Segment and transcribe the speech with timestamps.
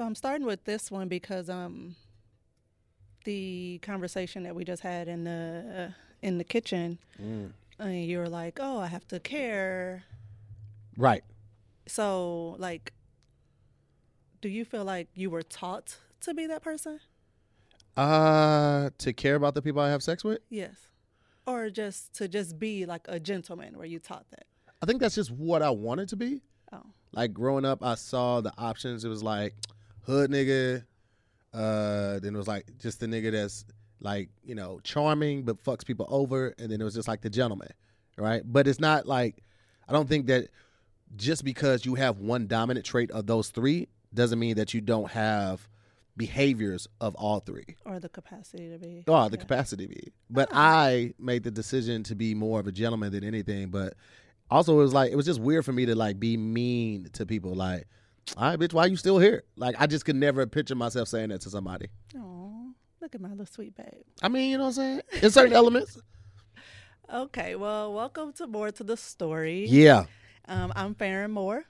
[0.00, 1.94] So I'm starting with this one because um
[3.24, 5.92] the conversation that we just had in the uh,
[6.22, 7.52] in the kitchen, Mm.
[7.78, 10.04] and you were like, "Oh, I have to care."
[10.96, 11.22] Right.
[11.86, 12.94] So, like,
[14.40, 17.00] do you feel like you were taught to be that person?
[17.94, 20.38] Uh, to care about the people I have sex with.
[20.48, 20.76] Yes,
[21.46, 23.76] or just to just be like a gentleman?
[23.76, 24.46] Were you taught that?
[24.80, 26.40] I think that's just what I wanted to be.
[26.72, 29.04] Oh, Like growing up, I saw the options.
[29.04, 29.52] It was like
[30.02, 30.84] hood nigga.
[31.52, 33.64] Uh, then it was like just the nigga that's
[34.00, 37.30] like you know charming but fucks people over, and then it was just like the
[37.30, 37.68] gentleman,
[38.16, 38.42] right?
[38.44, 39.42] But it's not like
[39.88, 40.48] I don't think that
[41.16, 45.10] just because you have one dominant trait of those three doesn't mean that you don't
[45.10, 45.68] have
[46.16, 47.76] behaviors of all three.
[47.86, 49.04] or the capacity to be.
[49.08, 49.40] Oh, the Yeah.
[49.40, 50.12] capacity to be.
[50.28, 53.70] But I made the decision to be more of a gentleman than anything.
[53.70, 53.94] But
[54.50, 57.26] also, it was like it was just weird for me to like be mean to
[57.26, 57.54] people.
[57.54, 57.86] Like,
[58.36, 59.42] all right, bitch, why you still here?
[59.56, 61.88] Like, I just could never picture myself saying that to somebody.
[62.16, 64.02] Oh, look at my little sweet babe.
[64.22, 65.22] I mean, you know what I'm saying?
[65.22, 65.98] In certain elements.
[67.12, 69.66] Okay, well, welcome to more to the story.
[69.66, 70.04] Yeah,
[70.46, 71.64] Um, I'm Farron Moore.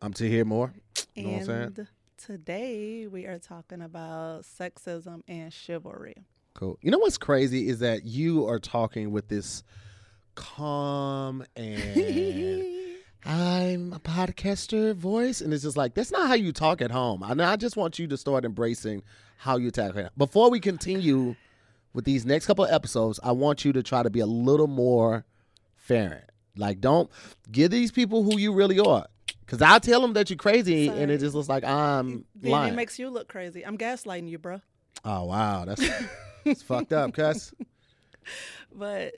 [0.00, 0.72] I'm to hear more.
[1.14, 1.62] You know what I'm saying?
[1.76, 6.24] And today we are talking about sexism and chivalry.
[6.54, 6.78] Cool.
[6.80, 9.62] You know what's crazy is that you are talking with this
[10.34, 12.75] calm and
[13.26, 17.22] I'm a podcaster voice, and it's just like that's not how you talk at home.
[17.22, 19.02] I, I just want you to start embracing
[19.38, 19.96] how you talk.
[19.96, 20.12] it.
[20.16, 21.34] Before we continue
[21.92, 24.68] with these next couple of episodes, I want you to try to be a little
[24.68, 25.24] more
[25.74, 26.26] fair.
[26.56, 27.10] Like, don't
[27.50, 29.06] give these people who you really are,
[29.44, 32.72] because I tell them that you're crazy, and it just looks like I'm Then lying.
[32.74, 33.66] it makes you look crazy.
[33.66, 34.60] I'm gaslighting you, bro.
[35.04, 35.82] oh wow, that's
[36.44, 37.52] it's fucked up, cuz.
[38.72, 39.14] But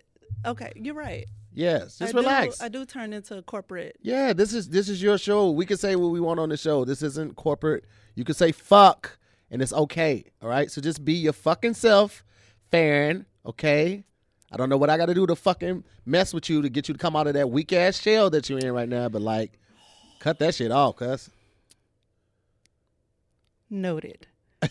[0.47, 1.27] okay, you're right.
[1.59, 2.59] Yes, just I relax.
[2.59, 3.97] Do, I do turn into corporate.
[4.01, 5.51] Yeah, this is this is your show.
[5.51, 6.85] We can say what we want on the show.
[6.85, 7.85] This isn't corporate.
[8.15, 9.19] You can say fuck,
[9.51, 10.27] and it's okay.
[10.41, 10.71] All right.
[10.71, 12.23] So just be your fucking self,
[12.71, 13.27] Farron.
[13.45, 14.05] Okay.
[14.53, 16.87] I don't know what I got to do to fucking mess with you to get
[16.87, 19.09] you to come out of that weak ass shell that you're in right now.
[19.09, 19.59] But like,
[20.21, 21.29] cut that shit off, cuz.
[23.69, 24.29] Noted.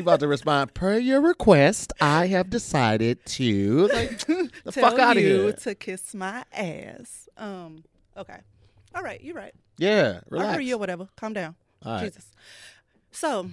[0.00, 1.92] She about to respond per your request.
[2.00, 5.52] I have decided to like the Tell fuck out of you here.
[5.52, 7.28] to kiss my ass.
[7.36, 7.84] Um.
[8.16, 8.38] Okay.
[8.94, 9.20] All right.
[9.20, 9.52] You're right.
[9.76, 10.52] Yeah, I relax.
[10.52, 10.76] hear you.
[10.76, 11.08] or Whatever.
[11.16, 11.54] Calm down.
[11.84, 12.04] All right.
[12.04, 12.30] Jesus.
[13.10, 13.50] So,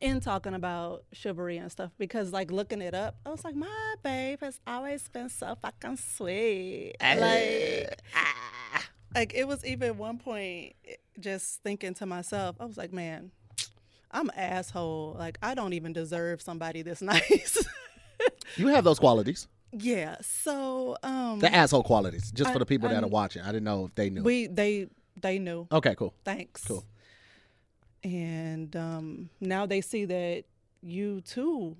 [0.00, 3.94] in talking about chivalry and stuff, because like looking it up, I was like, my
[4.02, 6.94] babe has always been so fucking sweet.
[7.00, 8.84] Like, ah.
[9.14, 10.74] like it was even one point,
[11.20, 13.30] just thinking to myself, I was like, man,
[14.10, 15.16] I'm an asshole.
[15.18, 17.62] Like, I don't even deserve somebody this nice.
[18.56, 19.46] You have those qualities.
[19.72, 20.16] yeah.
[20.22, 22.30] So, um, The asshole qualities.
[22.32, 23.42] Just for the people that I'm- are watching.
[23.42, 24.22] I didn't know if they knew.
[24.22, 24.88] we they
[25.20, 25.66] they knew.
[25.70, 26.14] okay, cool.
[26.24, 26.64] Thanks.
[26.66, 26.84] Cool.
[28.04, 30.44] And um, now they see that
[30.82, 31.76] you too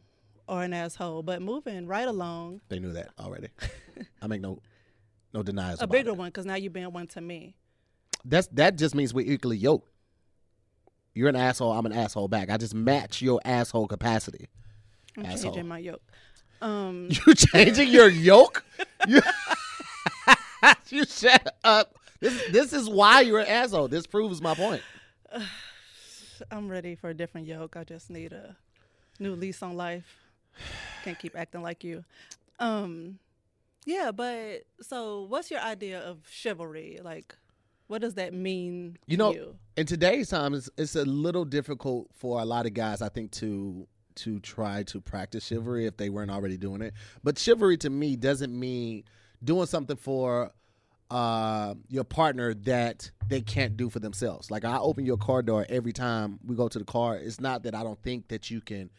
[0.48, 1.22] are an asshole.
[1.22, 3.48] But moving right along, They knew that already.
[4.20, 4.60] I make no
[5.32, 6.16] no denials a bigger it.
[6.16, 7.54] one because now you've been one to me.
[8.24, 9.88] That's that just means we're equally yoked.
[11.18, 11.72] You're an asshole.
[11.72, 12.48] I'm an asshole back.
[12.48, 14.46] I just match your asshole capacity.
[15.16, 15.50] I'm Asshole.
[15.50, 16.02] changing my yoke.
[16.62, 18.64] Um, You changing your yoke?
[19.08, 19.20] You,
[20.90, 21.96] you shut up.
[22.20, 23.88] This this is why you're an asshole.
[23.88, 24.80] This proves my point.
[26.52, 27.74] I'm ready for a different yoke.
[27.76, 28.54] I just need a
[29.18, 30.06] new lease on life.
[31.02, 32.04] Can't keep acting like you.
[32.60, 33.18] Um,
[33.84, 37.00] yeah, but so what's your idea of chivalry?
[37.02, 37.34] Like,
[37.88, 39.56] what does that mean You to know, you?
[39.76, 43.32] in today's time, it's, it's a little difficult for a lot of guys, I think,
[43.32, 46.92] to to try to practice chivalry if they weren't already doing it.
[47.22, 49.04] But chivalry to me doesn't mean
[49.44, 50.50] doing something for
[51.08, 54.50] uh, your partner that they can't do for themselves.
[54.50, 57.16] Like I open your car door every time we go to the car.
[57.16, 58.90] It's not that I don't think that you can,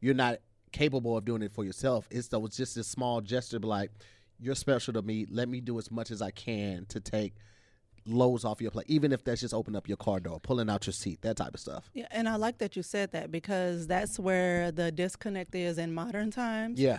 [0.00, 0.38] you're not
[0.72, 2.08] capable of doing it for yourself.
[2.10, 3.92] It's though it's just a small gesture, but like
[4.40, 5.24] you're special to me.
[5.30, 7.34] Let me do as much as I can to take
[8.06, 10.86] loads off your plate, even if that's just opening up your car door, pulling out
[10.86, 11.90] your seat, that type of stuff.
[11.94, 15.94] Yeah, and I like that you said that because that's where the disconnect is in
[15.94, 16.78] modern times.
[16.80, 16.98] Yeah.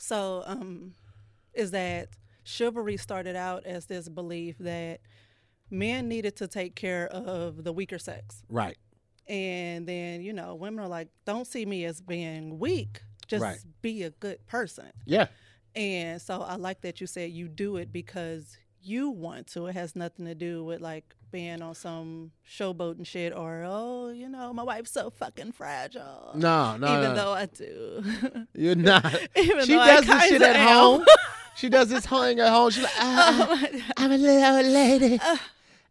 [0.00, 0.94] So, um,
[1.54, 2.10] is that
[2.44, 5.00] chivalry started out as this belief that
[5.70, 8.42] men needed to take care of the weaker sex.
[8.48, 8.78] Right.
[9.26, 13.58] And then, you know, women are like, don't see me as being weak, just Right.
[13.82, 14.90] be a good person.
[15.04, 15.26] Yeah.
[15.74, 19.66] And so I like that you said you do it because you want to.
[19.66, 24.08] It has nothing to do with like being on some showboat and shit or, oh,
[24.10, 26.32] you know, my wife's so fucking fragile.
[26.34, 27.14] No, no, Even no.
[27.14, 28.04] though I do.
[28.54, 29.04] You're not.
[29.36, 30.68] Even she though I does this shit at am.
[30.68, 31.04] home.
[31.56, 32.70] she does this hung at home.
[32.70, 35.20] She's like, Oh ah, I'm a little old lady.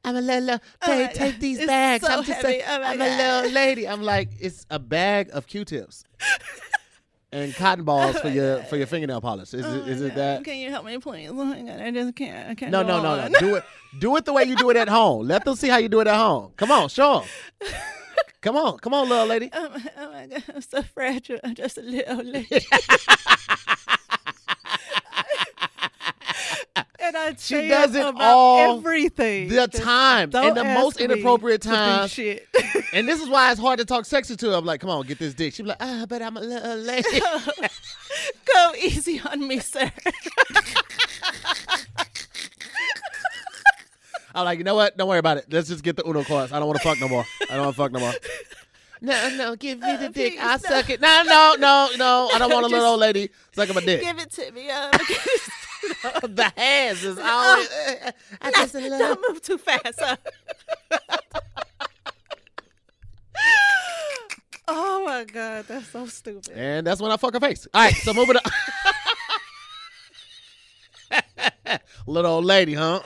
[0.03, 2.05] I'm a little, little Oh babe, my take these It's bags.
[2.05, 2.59] so I'm just heavy.
[2.59, 3.87] a, Oh I'm a little lady.
[3.87, 6.03] I'm like, it's a bag of Q-tips
[7.37, 9.53] and cotton balls for your for your fingernail polish.
[9.53, 10.43] Is Oh it is it that?
[10.43, 11.29] Can you help me, please?
[11.29, 12.49] Oh my God, I just can't.
[12.49, 12.71] I can't.
[12.71, 13.39] No, no, no, no.
[13.39, 13.63] Do it.
[13.99, 15.27] Do it the way you do it at home.
[15.27, 16.51] Let them see how you do it at home.
[16.57, 17.19] Come on, show
[17.61, 17.69] them.
[18.39, 19.49] Come on, come on, little lady.
[19.51, 21.39] Oh my, oh my God, I'm so fragile.
[21.43, 22.65] I'm just a little lady.
[27.17, 29.49] And I She does it about all everything.
[29.49, 32.11] The time and the most inappropriate times.
[32.11, 32.47] Shit.
[32.93, 34.55] And this is why it's hard to talk sexy to her.
[34.55, 35.53] I'm like, come on, get this dick.
[35.53, 37.19] She be like, ah, but I'm a little lady.
[38.53, 39.91] Go easy on me, sir.
[44.33, 44.95] I'm like, you know what?
[44.95, 45.45] Don't worry about it.
[45.51, 46.51] Let's just get the Uno cards.
[46.53, 47.25] I don't want to fuck no more.
[47.49, 48.13] I don't want to fuck no more.
[49.01, 50.35] No, no, give me the Uh, dick.
[50.39, 50.69] I'll no.
[50.69, 51.01] suck it.
[51.01, 52.29] No, no, no, no.
[52.33, 54.01] I don't want a little old lady sucking my dick.
[54.01, 54.69] Give it to me.
[54.69, 54.91] Um,
[56.23, 57.69] the hands is oh, always.
[57.69, 58.11] Uh, uh,
[58.41, 58.99] I just uh, a little.
[58.99, 59.99] don't move too fast.
[59.99, 60.15] huh?
[64.67, 66.49] oh my god, that's so stupid.
[66.53, 67.67] And that's when I fuck her face.
[67.73, 68.43] All right, so moving on.
[72.05, 73.01] Little old lady, huh?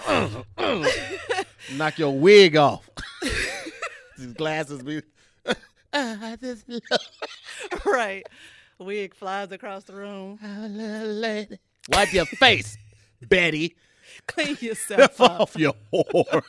[1.74, 2.88] Knock your wig off.
[4.18, 5.01] These glasses be.
[5.94, 6.81] I just love
[7.86, 8.25] right.
[8.78, 10.39] Wig flies across the room.
[10.44, 11.60] a little lady.
[11.89, 12.78] Wipe your face,
[13.22, 13.75] Betty.
[14.28, 15.42] Clean yourself up.
[15.42, 16.44] off your whore.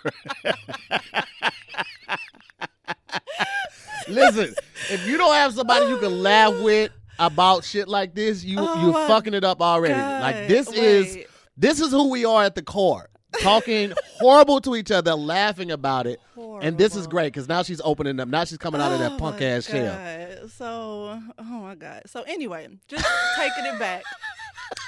[4.08, 4.54] Listen,
[4.90, 6.62] if you don't have somebody you can laugh oh.
[6.64, 9.94] with about shit like this, you Oh you're fucking it up already.
[9.94, 11.18] Like God, this is
[11.56, 13.08] this is who we are at the core.
[13.40, 16.20] Talking horrible to each other, laughing about it.
[16.60, 18.28] And this is great because now she's opening up.
[18.28, 20.48] Now she's coming out of that Oh punk ass shell.
[20.48, 22.02] So, oh my god.
[22.06, 23.06] So anyway, just
[23.36, 24.02] taking it back.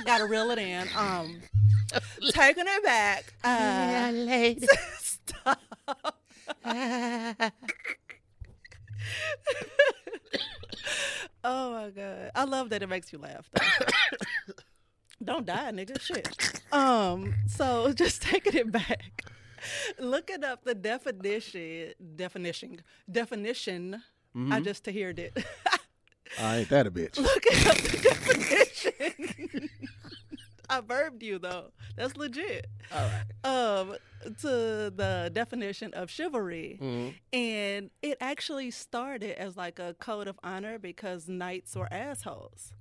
[0.04, 0.88] Got to reel it in.
[0.96, 1.40] Um,
[2.30, 3.34] taking it back.
[3.42, 4.66] Uh, lady.
[4.98, 5.60] stop.
[11.46, 12.30] Oh my god.
[12.34, 13.50] I love that it makes you laugh.
[15.22, 16.00] Don't die, nigga.
[16.00, 16.62] Shit.
[16.72, 17.34] Um.
[17.46, 19.22] So just taking it back.
[19.98, 24.02] Looking up the definition, definition, definition.
[24.50, 25.36] I just heard it.
[26.40, 27.18] I ain't that a bitch.
[27.18, 29.70] Looking up the definition.
[30.68, 31.72] I verbed you though.
[31.96, 32.66] That's legit.
[32.94, 33.24] All right.
[33.50, 33.96] Um,
[34.40, 37.14] to the definition of chivalry, Mhm.
[37.32, 42.72] and it actually started as like a code of honor because knights were assholes.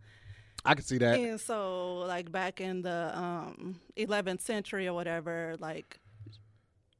[0.66, 1.20] I can see that.
[1.20, 6.00] And so, like back in the um, 11th century or whatever, like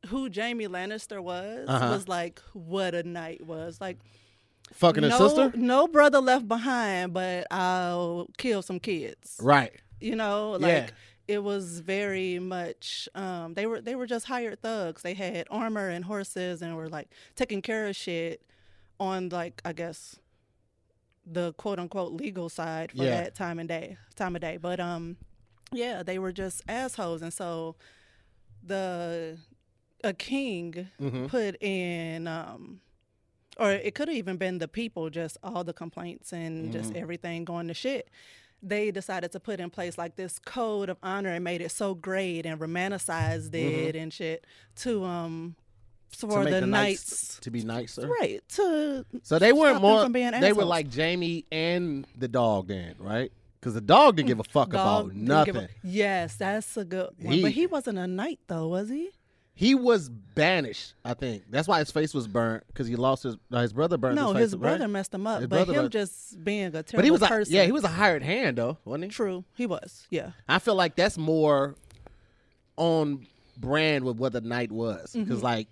[0.08, 1.90] who Jaime Lannister was Uh-huh.
[1.92, 3.80] was like what a knight was.
[3.80, 4.00] Like
[4.74, 5.54] Fucking no, a sister?
[5.56, 9.38] no brother left behind, but I'll kill some kids.
[9.42, 9.72] Right.
[10.04, 10.68] You know, Yeah.
[10.68, 10.94] like
[11.28, 13.08] it was very much.
[13.16, 15.02] Um, they were they were just hired thugs.
[15.02, 18.42] They had armor and horses and were like taking care of shit
[19.00, 20.18] on like I guess
[21.26, 23.22] the quote unquote legal side for Yeah.
[23.22, 24.58] that time and day time of day.
[24.58, 25.16] But um,
[25.72, 27.76] yeah, they were just assholes, and so
[28.62, 29.38] the
[30.04, 31.28] a king Mhm.
[31.30, 32.82] put in um
[33.58, 36.72] or it could have even been the people just all the complaints and Mm-hmm.
[36.72, 38.10] just everything going to shit
[38.66, 41.94] they decided to put in place like this code of honor and made it so
[41.94, 44.46] great and romanticized it and shit
[44.78, 46.28] to um Mm-hmm.
[46.30, 48.08] To for make the, the knights to be nicer.
[48.08, 50.08] right to So they weren't more.
[50.08, 53.32] They were like Jaime and the dog, then, right?
[53.60, 55.68] Because the dog didn't give a fuck dog about didn't a- nothing.
[55.84, 59.10] yes that's a good one He- but he wasn't a knight though was he
[59.56, 60.94] He was banished.
[61.06, 63.98] I think that's why his face was burnt because he lost his uh, his brother
[63.98, 64.16] burned.
[64.16, 64.90] no his, face, brother right?
[64.90, 67.28] messed him up His but him burned- just being a terrible But he was a,
[67.28, 69.10] person yeah, he was a hired hand though, wasn't he?
[69.12, 71.76] true he was yeah I feel like that's more
[72.78, 75.44] on brand with what the knight was because Mm-hmm.
[75.46, 75.68] like.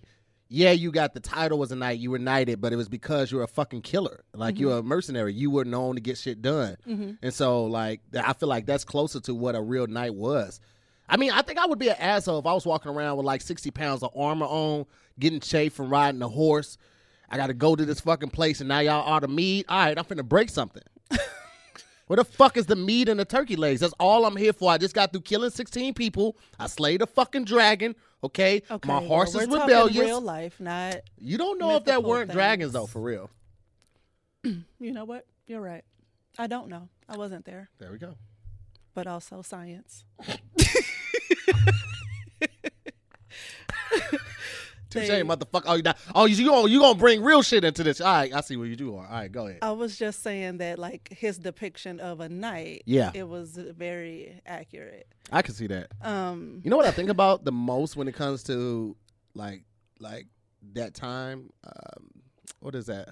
[0.53, 1.99] Yeah, you got the title was a knight.
[1.99, 4.25] You were knighted, but it was because you were a fucking killer.
[4.33, 4.61] Like Mm-hmm.
[4.61, 5.33] you were a mercenary.
[5.33, 6.75] You were known to get shit done.
[7.21, 10.59] And so, like, I feel like that's closer to what a real knight was.
[11.11, 13.25] I mean, I think I would be an asshole if I was walking around with
[13.25, 14.85] like 60 pounds of armor on,
[15.19, 16.77] getting chafed from riding a horse.
[17.29, 19.65] I got to go to this fucking place, and now y'all are the meat.
[19.69, 20.83] All right, I'm finna break something.
[22.07, 23.81] Where the fuck is the meat and the turkey legs?
[23.81, 24.71] That's all I'm here for.
[24.71, 26.37] I just got through killing 16 people.
[26.59, 27.95] I slayed a fucking dragon.
[28.23, 29.97] Okay, okay my well, horse we're is talking rebellious.
[29.97, 33.29] real life not you don't know if mythical weren't dragons though, for real.
[34.43, 35.25] You know what?
[35.47, 35.83] You're right.
[36.37, 36.89] I don't know.
[37.09, 38.15] I wasn't there, There we go.
[38.93, 40.03] but also science.
[44.89, 45.63] Touche, motherfucker.
[45.67, 48.01] Oh, you not, oh, you gonna you gonna bring real shit into this?
[48.01, 48.93] All right, I see what you do.
[48.97, 49.05] Are.
[49.07, 49.59] All right, go ahead.
[49.61, 53.11] I was just saying that, like his depiction of a knight, Yeah.
[53.13, 55.07] it was very accurate.
[55.31, 55.91] I can see that.
[56.01, 58.97] Um, You know what I think about the most when it comes to
[59.33, 59.63] like
[60.01, 60.27] like
[60.73, 61.51] that time.
[61.63, 62.09] Um,
[62.59, 63.11] what is that?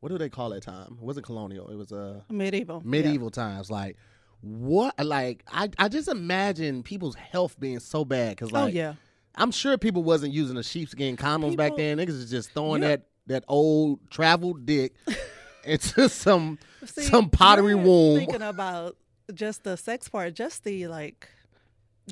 [0.00, 0.96] What do they call that time?
[0.98, 1.68] It wasn't colonial.
[1.68, 2.80] It was uh Medieval.
[2.82, 3.70] medieval times.
[3.70, 3.98] Like
[4.42, 4.94] what?
[5.02, 8.94] Like I I just imagine people's health being so bad because oh, like oh yeah.
[9.34, 11.96] I'm sure people wasn't using the sheepskin condoms back then.
[11.96, 14.94] Niggas is just throwing You're- that that old travel dick
[15.64, 18.18] into some See, some pottery womb.
[18.18, 18.96] Thinking about
[19.32, 21.28] just the sex part, just the like,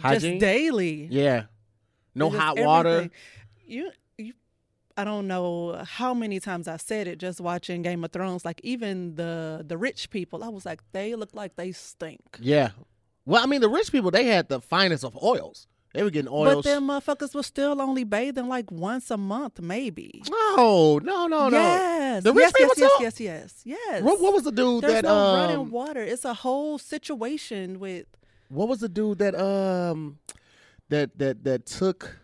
[0.00, 0.38] Hygiene?
[0.38, 1.08] just daily.
[1.10, 1.44] Yeah.
[2.14, 2.88] No hot water.
[2.88, 3.10] everything.
[3.66, 3.90] You, you,
[5.00, 7.18] I don't know how many times I said it.
[7.18, 11.14] Just watching Game of Thrones, like even the the rich people, I was like, they
[11.14, 12.20] look like they stink.
[12.38, 12.70] Yeah.
[13.24, 15.66] Well, I mean, the rich people they had the finest of oils.
[15.94, 16.56] They were getting oils.
[16.56, 20.22] But them motherfuckers was still only bathing like once a month, maybe.
[20.30, 21.58] no, no, no, no.
[21.58, 22.22] Yes.
[22.22, 24.02] The rich yes, people yes, yes, yes, yes, yes.
[24.02, 25.40] What, what was the dude There's that no um?
[25.40, 26.02] running water.
[26.02, 28.06] It's a whole situation with
[28.48, 30.18] What was the dude that um
[30.90, 32.19] that that that took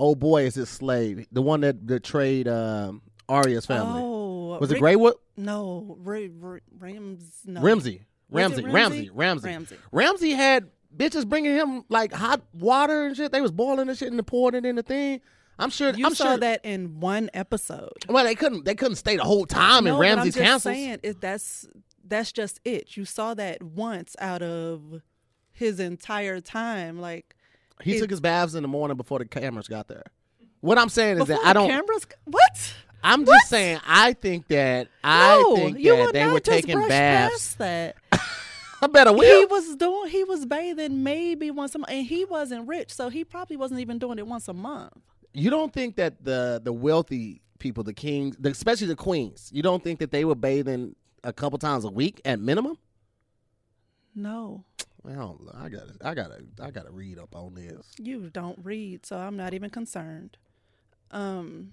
[0.00, 1.26] old boy as his slave?
[1.30, 4.00] The one that betrayed um Arya's family.
[4.02, 5.14] Oh, was it Rick- Greywood?
[5.36, 7.40] No, Ray, Ray, Rams.
[7.46, 7.60] No.
[7.62, 8.02] Ramsay.
[8.30, 8.64] Ramsay.
[8.64, 9.10] Ramsay.
[9.12, 9.48] Ramsay.
[9.48, 9.76] Ramsay.
[9.92, 13.32] Ramsay had bitches bringing him like hot water and shit.
[13.32, 15.20] They was boiling the shit and pouring it in the thing.
[15.58, 15.92] I'm sure.
[15.92, 17.92] You I'm saw sure that in one episode.
[18.08, 18.64] Well, they couldn't.
[18.64, 21.68] They couldn't stay the whole time in no, but I'm Ramsay's just saying it, that's
[22.06, 22.96] that's just it.
[22.96, 25.02] You saw that once out of
[25.52, 26.98] his entire time.
[26.98, 27.36] Like
[27.82, 30.04] He it- took his baths in the morning before the cameras got there.
[30.60, 31.68] What I'm saying is that I don't.
[31.68, 32.06] cameras.
[32.24, 32.74] What?
[33.02, 33.34] I'm What?
[33.38, 33.80] just saying.
[33.86, 37.54] I think that I no, think that they were taking baths.
[37.54, 37.96] that.
[38.82, 40.10] I better he was doing.
[40.10, 43.80] He was bathing maybe once a month, and he wasn't rich, so he probably wasn't
[43.80, 44.92] even doing it once a month.
[45.32, 49.62] You don't think that the the wealthy people, the kings, the, especially the queens, you
[49.62, 50.94] don't think that they were bathing
[51.24, 52.76] a couple times a week at minimum?
[54.14, 54.64] No,
[55.02, 57.92] Well, I got to I got to I got to read up on this.
[57.98, 60.36] you don't read, so I'm not even concerned.
[61.10, 61.72] Um,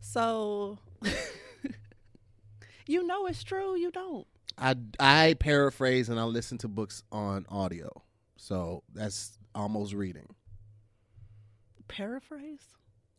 [0.00, 0.78] so
[2.86, 3.76] you know it's true.
[3.76, 4.26] You don't.
[4.58, 8.02] I I paraphrase and I listen to books on audio,
[8.36, 10.26] so that's almost reading.
[11.88, 12.62] Paraphrase.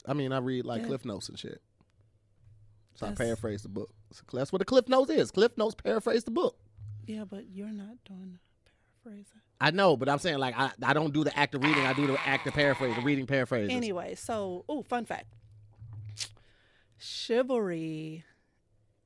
[0.05, 0.87] I mean, I read like Yeah.
[0.87, 1.61] Cliff Notes and shit.
[2.95, 3.89] So I paraphrase the book.
[4.11, 5.31] So that's what a Cliff Notes is.
[5.31, 6.57] Cliff Notes paraphrase the book.
[7.05, 8.37] Yeah, but you're not doing
[9.03, 9.41] paraphrasing.
[9.59, 11.85] I know, but I'm saying like I, I don't do the act of reading.
[11.85, 13.69] I do the act of paraphrase, the reading paraphrase.
[13.71, 15.33] Anyway, so oh, fun fact:
[16.97, 18.23] chivalry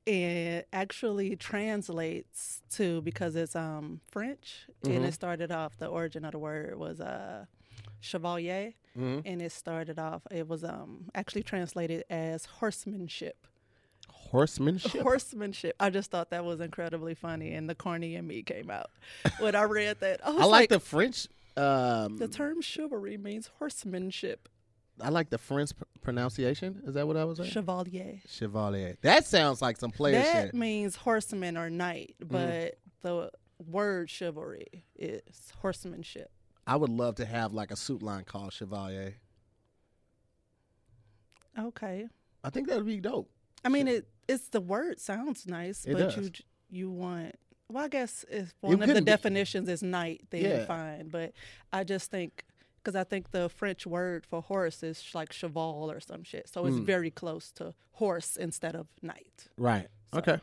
[0.05, 5.07] it actually translates to because it's um French and Mhm.
[5.07, 7.45] it started off the origin of the word was uh
[8.01, 9.23] chevalier Mhm.
[9.25, 13.47] and it started off it was um actually translated as horsemanship.
[14.32, 15.01] Horsemanship.
[15.01, 15.75] Horsemanship.
[15.79, 18.91] I just thought that was incredibly funny and the corny in me came out
[19.39, 20.20] when I read that.
[20.25, 21.27] I, I like, like the French.
[21.58, 24.50] Um, the term chivalry means horsemanship.
[25.01, 26.82] I like the French pr- pronunciation.
[26.86, 27.51] Is that what I was saying?
[27.51, 28.22] Chevalier.
[28.27, 28.98] Chevalier.
[29.01, 30.53] That sounds like some player that shit.
[30.53, 33.32] Means horseman or knight, but the
[33.65, 36.29] word chivalry is horsemanship.
[36.67, 39.15] I would love to have like a suit line called Chevalier.
[41.58, 42.08] Okay.
[42.44, 43.29] I think that would be dope.
[43.63, 46.17] I mean, it it's the word sounds nice, It but does.
[46.17, 46.32] you
[46.70, 47.36] you want.
[47.70, 50.65] Well, I guess if one of the be- definitions is knight, then Yeah.
[50.65, 51.10] fine.
[51.10, 51.34] But
[51.74, 52.46] I just think
[52.77, 56.65] because I think the French word for horse is like cheval or some shit, so
[56.67, 56.86] it's Mm.
[56.86, 59.48] very close to horse instead of knight.
[59.58, 59.88] Right.
[60.13, 60.39] So- Okay.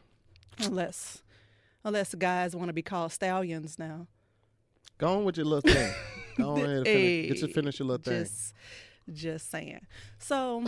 [0.59, 1.23] Unless
[1.85, 4.07] unless guys want to be called stallions now.
[4.99, 5.95] Go on with your little thing.
[6.37, 7.29] Go on ahead and finish.
[7.41, 8.23] Get to finish your little thing.
[8.25, 8.55] Just,
[9.13, 9.87] just saying.
[10.19, 10.65] So,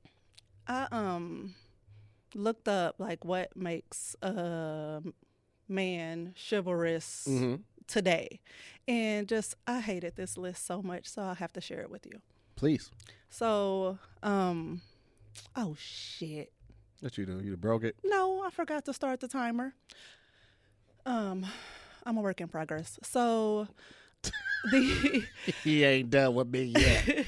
[0.66, 1.54] I um
[2.34, 5.02] looked up like what makes a
[5.68, 7.56] man chivalrous hmm
[7.86, 8.38] today,
[8.86, 12.04] and just I hated this list so much, so I'll have to share it with
[12.04, 12.20] you.
[12.54, 12.90] Please.
[13.30, 14.82] So, um,
[15.56, 16.52] oh shit.
[17.00, 17.40] What you do?
[17.42, 17.96] You broke it.
[18.04, 19.74] No, I forgot to start the timer.
[21.06, 21.46] Um,
[22.04, 22.98] I'm a work in progress.
[23.02, 23.68] So,
[24.70, 25.24] the
[25.64, 27.26] he ain't done with me yet.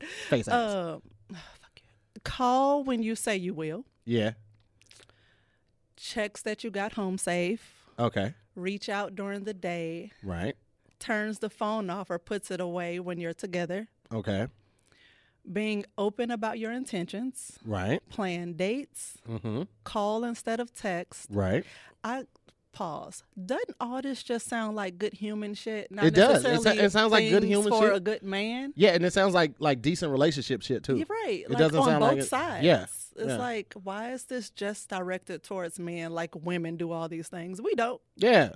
[0.28, 0.48] Face.
[0.48, 1.00] Um,
[1.32, 2.20] fuck you.
[2.24, 3.86] Call when you say you will.
[4.04, 4.32] Yeah.
[5.96, 7.86] Checks that you got home safe.
[7.98, 8.34] Okay.
[8.54, 10.12] Reach out during the day.
[10.22, 10.56] Right.
[10.98, 13.88] Turns the phone off or puts it away when you're together.
[14.12, 14.48] Okay.
[15.50, 17.58] Being open about your intentions.
[17.64, 18.00] Right.
[18.08, 19.18] Plan dates.
[19.28, 19.62] Mm-hmm.
[19.84, 21.28] Call instead of text.
[21.30, 21.64] Right.
[22.02, 22.24] I
[22.74, 23.22] pause.
[23.42, 25.90] Doesn't all this just sound like good human shit?
[25.90, 26.44] Not It does.
[26.44, 27.96] It it sounds like good human for shit.
[27.96, 28.72] a good man.
[28.76, 30.96] Yeah, and it sounds like like decent relationship shit too.
[30.96, 31.42] You're right.
[31.44, 32.64] It like doesn't on sound both like it- sides.
[32.64, 32.86] yeah.
[33.16, 33.36] It's Yeah.
[33.36, 36.12] like, why is this just directed towards men?
[36.12, 37.62] Like women do all these things.
[37.62, 38.00] We don't.
[38.16, 38.50] Yeah,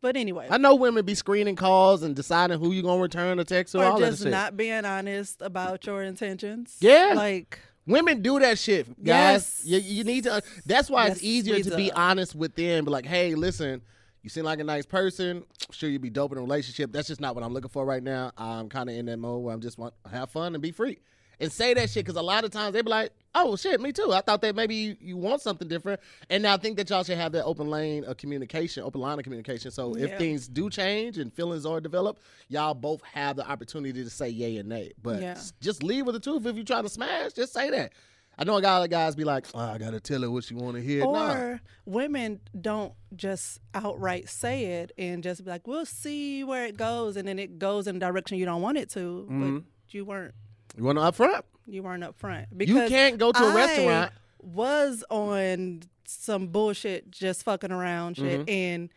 [0.00, 3.44] But anyway, I know women be screening calls and deciding who you're gonna return a
[3.44, 3.80] text to.
[3.80, 4.30] or all that just shit.
[4.30, 6.76] not being honest about your intentions.
[6.80, 7.14] Yeah.
[7.16, 9.62] Like, Women do that shit, guys.
[9.62, 9.64] Yes.
[9.64, 10.42] You, you need to.
[10.64, 12.84] That's why it's easier to be honest with them.
[12.86, 13.82] Be like, hey, listen,
[14.22, 15.44] you seem like a nice person.
[15.70, 16.92] Sure, you'd be dope in a relationship.
[16.92, 18.32] That's just not what I'm looking for right now.
[18.38, 20.70] I'm kind of in that mode where I'm just want to have fun and be
[20.70, 20.98] free.
[21.40, 23.92] And say that shit because a lot of times they be like, "Oh shit, me
[23.92, 26.00] too." I thought that maybe you, you want something different,
[26.30, 29.18] and now I think that y'all should have that open lane of communication, open line
[29.18, 29.70] of communication.
[29.70, 34.10] So if things do change and feelings are developed, y'all both have the opportunity to
[34.10, 34.92] say yay and nay.
[35.02, 35.38] But Yeah.
[35.60, 36.46] just leave with the truth.
[36.46, 37.92] If you're trying to smash, just say that.
[38.36, 40.54] I know a lot of guys be like, oh, "I gotta tell her what she
[40.54, 41.34] want to hear." nah.
[41.34, 46.76] or women don't just outright say it and just be like, "We'll see where it
[46.76, 48.98] goes," and then it goes in a direction you don't want it to.
[49.30, 49.54] Mm-hmm.
[49.58, 49.64] But
[49.94, 50.34] you weren't
[50.76, 51.44] you want to up front?
[51.66, 54.12] you weren't up front You can't go to a I restaurant.
[54.42, 58.50] Was on some bullshit, just fucking around shit, Mm-hmm.
[58.50, 58.90] and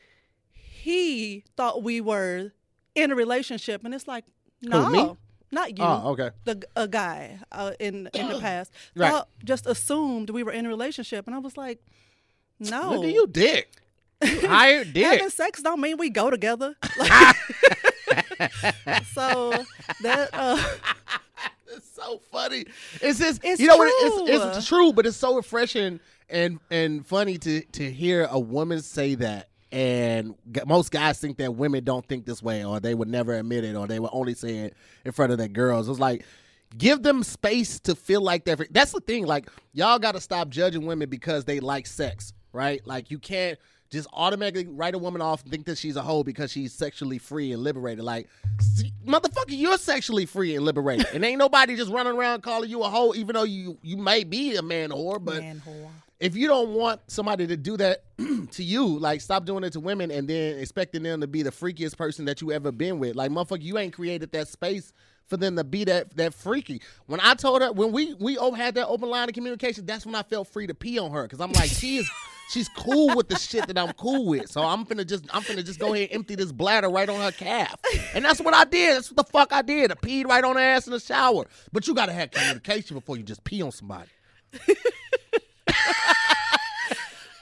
[0.51, 2.51] he thought we were
[2.95, 4.25] in a relationship, and it's like,
[4.61, 5.15] no, me?
[5.51, 5.83] not you.
[5.83, 6.31] Oh, okay.
[6.43, 9.09] The a guy uh, in in the past Right.
[9.11, 11.79] thought just assumed we were in a relationship, and I was like,
[12.59, 12.91] no.
[12.95, 13.69] Look at you, dick.
[14.21, 15.05] You hired dick.
[15.05, 16.75] Having sex don't mean we go together.
[19.13, 19.63] so
[20.01, 20.61] that uh,
[21.97, 22.65] so funny.
[23.01, 23.91] It's just It's you know what?
[23.93, 24.49] It's, true.
[24.49, 25.99] it's true, but it's so refreshing
[26.29, 29.49] and and funny to to hear a woman say that.
[29.69, 30.35] And
[30.65, 33.75] most guys think that women don't think this way, or they would never admit it,
[33.75, 35.89] or they would only say it in front of their girls.
[35.89, 36.25] It's like
[36.77, 38.57] give them space to feel like they're.
[38.71, 39.25] That's the thing.
[39.25, 42.85] Like y'all got to stop judging women because they like sex, right?
[42.87, 46.23] Like you can't just automatically write a woman off and think that she's a hoe
[46.23, 48.03] because she's sexually free and liberated.
[48.03, 48.27] Like,
[48.59, 52.83] see, motherfucker, you're sexually free and liberated, and ain't nobody just running around calling you
[52.83, 55.23] a hoe, even though you you may be a man whore.
[55.23, 55.89] But man whore.
[56.19, 58.03] if you don't want somebody to do that
[58.51, 61.51] to you, like stop doing it to women and then expecting them to be the
[61.51, 63.15] freakiest person that you ever been with.
[63.15, 64.91] Like, motherfucker, you ain't created that space
[65.27, 66.81] for them to be that that freaky.
[67.05, 70.15] When I told her when we we had that open line of communication, that's when
[70.15, 72.11] I felt free to pee on her because I'm like, she is.
[72.49, 75.65] She's cool with the shit that I'm cool with, so I'm finna just I'm finna
[75.65, 77.75] just go ahead and empty this bladder right on her calf,
[78.13, 78.95] and that's what I did.
[78.95, 79.91] That's what the fuck I did.
[79.91, 81.45] I peed right on her ass in the shower.
[81.73, 84.09] But you gotta have communication before you just pee on somebody.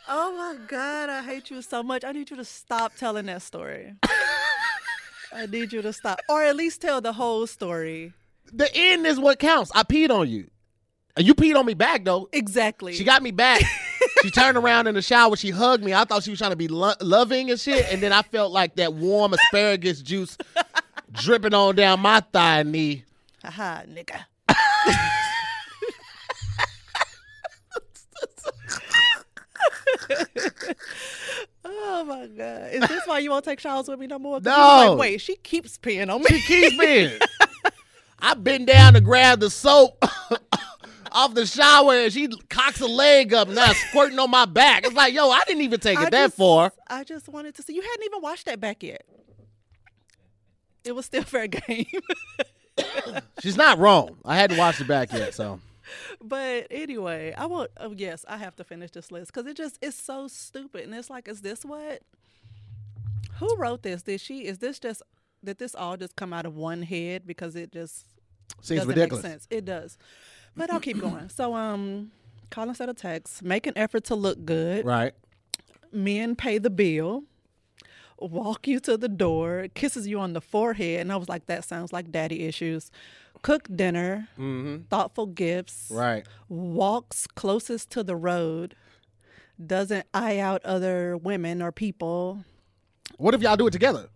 [0.08, 2.03] Oh my god, I hate you so much.
[2.03, 3.95] I need you to stop telling that story.
[5.34, 8.13] I need you to stop, or at least tell the whole story.
[8.53, 9.71] The end is what counts.
[9.73, 10.49] I peed on you.
[11.17, 12.30] And you peed on me back though.
[12.32, 12.93] Exactly.
[12.93, 13.62] She got me back.
[14.25, 15.35] She turned around in the shower.
[15.35, 15.93] She hugged me.
[15.93, 17.85] I thought she was trying to be lo- loving and shit.
[17.91, 20.38] And then I felt like that warm asparagus juice
[21.11, 23.03] dripping on down my thigh and knee.
[23.43, 24.23] Haha, nigga.
[31.63, 32.69] oh my god!
[32.73, 34.39] Is this why you won't take showers with me no more?
[34.39, 34.89] 'Cause you was No.
[34.91, 36.27] Like, wait, she keeps peeing on me.
[36.39, 37.11] She keeps being.
[38.19, 40.03] I been down to grab the soap
[41.15, 44.86] off the shower and she cocks a leg up and now squirting on my back.
[44.86, 46.71] It's like, yo, I didn't even take it I that just- far.
[46.88, 47.73] I just wanted to see.
[47.73, 49.04] You hadn't even watched that back yet.
[50.84, 51.86] It was still fair game.
[53.39, 54.17] She's not wrong.
[54.25, 55.60] I hadn't watched it back yet, so.
[56.21, 57.71] but anyway, I want.
[57.78, 60.93] Oh yes, I have to finish this list because it just it's so stupid, and
[60.93, 62.01] it's like, is this what?
[63.39, 64.04] Who wrote this?
[64.04, 64.45] Did she?
[64.45, 65.01] Is this just?
[65.43, 68.06] Did this all just come out of one head because it just
[68.62, 69.47] Seems ridiculous.
[69.49, 69.97] It does,
[70.56, 71.30] but I'll keep going.
[71.30, 72.12] So um,
[72.50, 73.44] call instead of text.
[73.44, 74.86] Make an effort to look good.
[74.86, 75.13] Right.
[75.91, 77.24] men pay the bill,
[78.18, 81.63] walk you to the door, kisses you on the forehead, and I was like, that
[81.65, 82.91] sounds like daddy issues.
[83.41, 84.28] Cook dinner,
[84.89, 85.98] thoughtful gifts, Mm-hmm.
[86.00, 86.26] Right.
[86.50, 88.76] walks closest to the road,
[89.63, 92.44] doesn't eye out other women or people.
[93.18, 94.10] What if y'all do it together?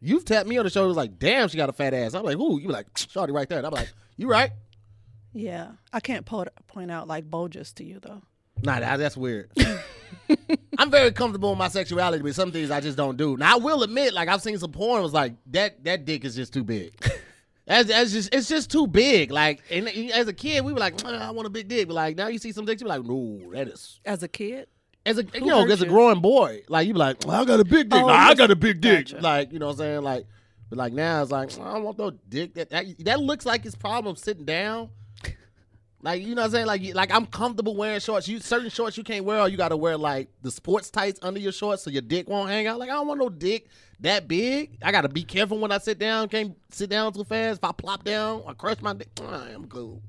[0.00, 2.12] You've tapped me on the shoulder like, damn, she got a fat ass.
[2.14, 3.58] I'm like, ooh, you like, shorty right there.
[3.58, 4.50] And I'm like, you right.
[5.34, 8.22] Yeah, I can't po- point out like bulges to you though.
[8.62, 9.50] Nah, that, that's weird.
[10.78, 13.36] I'm very comfortable in my sexuality, but some things I just don't do.
[13.36, 16.34] Now I will admit, like I've seen some porn, was like that that dick is
[16.36, 16.94] just too big.
[17.66, 19.30] That's, that's just it's just too big.
[19.30, 21.94] Like and as a kid, we were like, "Ah, I want a big dick, but
[21.94, 24.68] like now you see some dicks, you be like, no, that is As a kid,
[25.06, 25.90] as a you know hurt as a you?
[25.90, 28.50] growing boy, like you be like, I got a big dick, Oh, Nah, I got
[28.50, 29.22] a big dick, Gotcha.
[29.22, 30.26] like you know what I'm saying, like.
[30.68, 32.52] But like now, it's like I don't want no dick.
[32.52, 34.90] That that, that looks like his problem sitting down.
[36.04, 36.66] Like you know what I'm saying?
[36.66, 38.28] Like like I'm comfortable wearing shorts.
[38.28, 41.18] You certain shorts you can't wear, or you got to wear like the sports tights
[41.22, 42.78] under your shorts so your dick won't hang out.
[42.78, 43.68] Like I don't want no dick
[44.00, 44.76] that big.
[44.82, 46.28] I got to be careful when I sit down.
[46.28, 47.60] Can't sit down too fast.
[47.60, 49.08] If I plop down, I crush my dick.
[49.22, 50.02] Ah, I'm cool.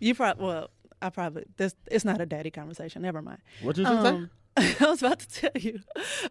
[0.00, 0.70] you probably well.
[1.00, 3.02] I probably this it's not a daddy conversation.
[3.02, 3.38] Never mind.
[3.62, 4.30] What you um, say?
[4.80, 5.80] I was about to tell you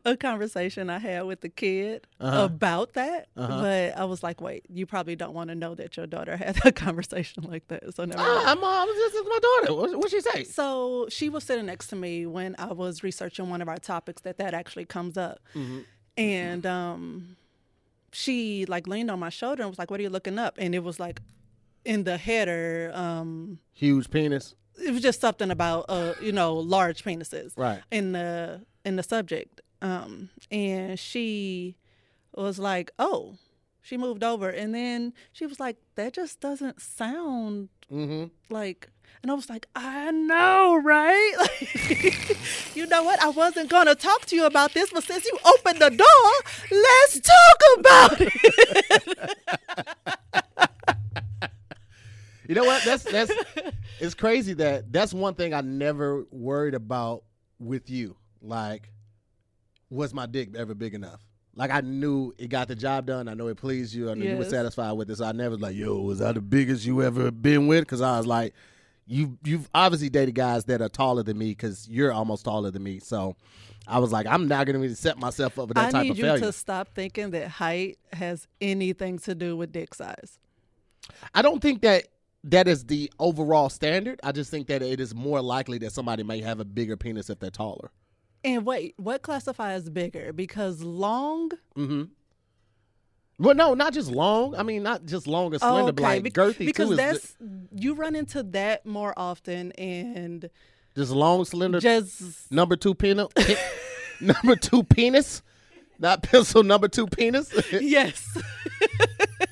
[0.04, 2.46] a conversation I had with the kid uh-huh.
[2.46, 3.62] about that, uh-huh.
[3.62, 6.64] but I was like, "Wait, you probably don't want to know that your daughter had
[6.66, 8.22] a conversation like that." So never.
[8.22, 9.76] Uh, mom, this is my daughter.
[9.76, 10.44] What what she say?
[10.44, 14.22] So she was sitting next to me when I was researching one of our topics
[14.24, 15.80] that that actually comes up, mm-hmm.
[16.18, 17.38] and um,
[18.12, 20.76] she like leaned on my shoulder and was like, "What are you looking up?" And
[20.76, 21.22] it was like
[21.86, 27.04] in the header, um, huge penis it was just something about uh you know large
[27.04, 31.76] penises right in the in the subject um and she
[32.36, 33.36] was like oh
[33.82, 38.26] she moved over and then she was like that just doesn't sound mm-hmm.
[38.54, 38.90] like
[39.24, 41.34] and I was like, I know, right?
[41.90, 42.38] Like,
[42.76, 43.20] you know what?
[43.22, 46.32] I wasn't going to talk to you about this, but since you opened the door,
[46.72, 49.38] let's talk about it.
[52.48, 52.84] You know what?
[52.84, 53.32] That's that's
[54.00, 57.24] it's crazy that that's one thing I never worried about
[57.60, 58.16] with you.
[58.42, 58.90] Like,
[59.90, 61.28] was my dick ever big enough?
[61.56, 63.28] Like I knew it got the job done.
[63.28, 64.10] I know it pleased you.
[64.10, 64.26] I yes.
[64.26, 65.18] you were satisfied with it.
[65.18, 68.00] So I never was like, "Yo, was that the biggest you ever been with?" Because
[68.00, 68.54] I was like,
[69.08, 72.84] "You you've obviously dated guys that are taller than me because you're almost taller than
[72.84, 73.36] me." So
[73.88, 76.16] I was like, "I'm not going to set myself up for that I type of
[76.16, 79.96] failure." I need you to stop thinking that height has anything to do with dick
[79.96, 80.38] size.
[81.34, 82.08] I don't think that
[82.44, 84.20] that is the overall standard.
[84.24, 87.30] I just think that it is more likely that somebody may have a bigger penis
[87.30, 87.92] if they're taller.
[88.44, 90.32] And wait, what classifies bigger?
[90.32, 91.52] Because long.
[91.76, 92.04] Mm-hmm.
[93.40, 94.56] Well, no, not just long.
[94.56, 96.22] I mean, not just long and slender, okay.
[96.22, 96.96] like girthy because too.
[96.96, 97.36] that's
[97.72, 100.50] you run into that more often, and
[100.96, 103.28] just long, slender, just number two penis,
[104.22, 105.44] number two penis,
[106.00, 107.54] not pencil number two penis.
[107.72, 108.38] yes.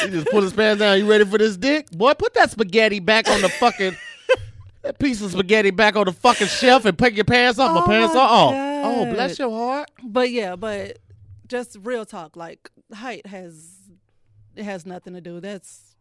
[0.00, 0.98] he just put his pants down.
[0.98, 1.90] You ready for this dick?
[1.90, 3.96] Boy, put that spaghetti back on the fucking
[4.82, 7.70] that piece of spaghetti back on the fucking shelf and pick your pants off.
[7.70, 8.54] Oh my pants my off.
[8.54, 9.90] Oh, bless your heart.
[10.02, 10.98] But yeah, but
[11.48, 13.76] just real talk, like height has
[14.56, 15.40] it has nothing to do.
[15.40, 15.96] That's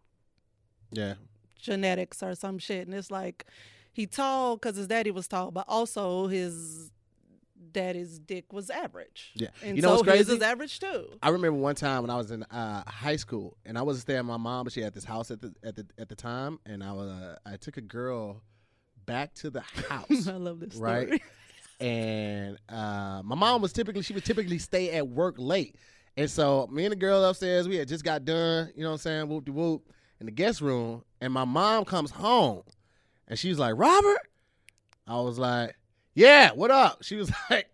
[0.92, 1.16] yeah
[1.60, 3.46] genetics or some shit, and it's like
[3.92, 6.92] he tall because his daddy was tall, but also his
[7.72, 9.32] daddy's dick was average.
[9.36, 10.18] Yeah, and you know so what's crazy?
[10.20, 11.08] his is average too.
[11.22, 14.20] I remember one time when I was in uh, high school and I wasn't staying
[14.20, 16.60] with my mom, but she had this house at the at the at the time,
[16.66, 18.42] and I was uh, I took a girl
[19.06, 20.28] back to the house.
[20.28, 20.92] I love this story.
[21.12, 21.22] right.
[21.80, 25.76] and uh, my mom was typically she would typically stay at work late,
[26.18, 28.72] and so me and the girl upstairs we had just got done.
[28.76, 29.30] You know what I'm saying?
[29.30, 32.64] Whoop de whoop in the guest room, and my mom comes home,
[33.28, 34.20] and she's like, Robert.
[35.08, 35.76] I was like,
[36.14, 37.04] yeah, what up?
[37.04, 37.70] She was like,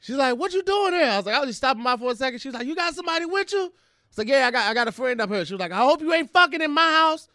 [0.00, 1.06] she's like, what you doing here?
[1.06, 2.40] I was like, I was just stopping by for a second.
[2.40, 3.60] She was like, you got somebody with you?
[3.60, 5.44] I was like, yeah, I got I got a friend up here.
[5.44, 7.28] She was like, I hope you ain't fucking in my house.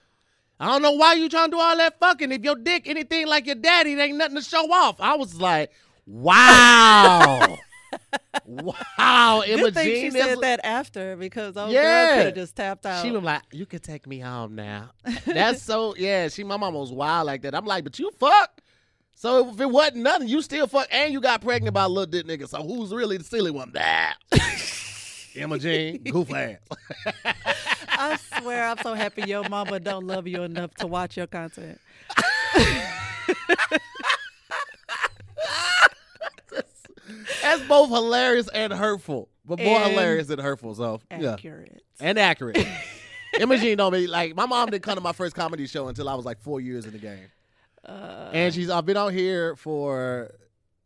[0.60, 2.32] I don't know why you trying to do all that fucking.
[2.32, 5.00] If your dick anything like your daddy, it ain't nothing to show off.
[5.00, 5.72] I was like,
[6.06, 7.58] wow.
[8.46, 9.64] wow, Imogene.
[9.64, 11.82] Good thing she said that after because old yeah.
[12.08, 13.04] girl could have just tapped out.
[13.04, 14.92] She was like, "You can take me home now."
[15.26, 16.28] That's so yeah.
[16.30, 17.56] She my mom was wild like that.
[17.56, 18.62] I'm like, but you fuck.
[19.24, 22.06] So if it wasn't nothing, you still fuck and you got pregnant by a little
[22.06, 22.46] dick nigga.
[22.46, 23.72] So who's really the silly one?
[23.72, 24.18] That
[25.34, 26.58] Imogene, goof ass.
[27.88, 31.80] I swear I'm so happy your mama don't love you enough to watch your content.
[37.42, 40.76] That's both hilarious and hurtful, but more and hilarious than hurtful.
[40.76, 42.08] So accurate yeah.
[42.10, 42.68] and accurate.
[43.40, 46.16] Imogene don't be like my mom didn't come to my first comedy show until I
[46.16, 47.30] was like four years in the game.
[47.86, 50.34] Uh, and she's I've been out here for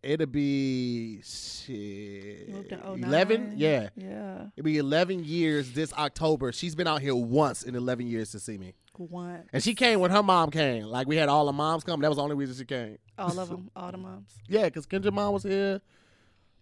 [0.01, 2.49] it'll be shit,
[2.86, 3.53] eleven.
[3.55, 4.47] Yeah, yeah.
[4.55, 6.51] It'll be eleven years this October.
[6.51, 8.73] She's been out here once in eleven years to see me.
[8.97, 9.47] Once.
[9.53, 10.86] And she came when her mom came.
[10.86, 12.01] Like we had all the moms come.
[12.01, 12.97] That was the only reason she came.
[13.17, 14.33] All of them, all the moms.
[14.47, 15.81] Yeah, because Kendra mom was here.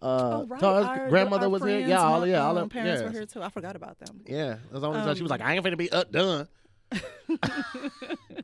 [0.01, 0.61] Uh, oh, right.
[0.61, 1.79] Our, grandmother our was here.
[1.79, 3.41] Yeah, all yeah, all um, parents were here too.
[3.41, 4.21] I forgot about them.
[4.25, 6.47] Yeah, that's the only um, time she was like, I ain't finna be up done.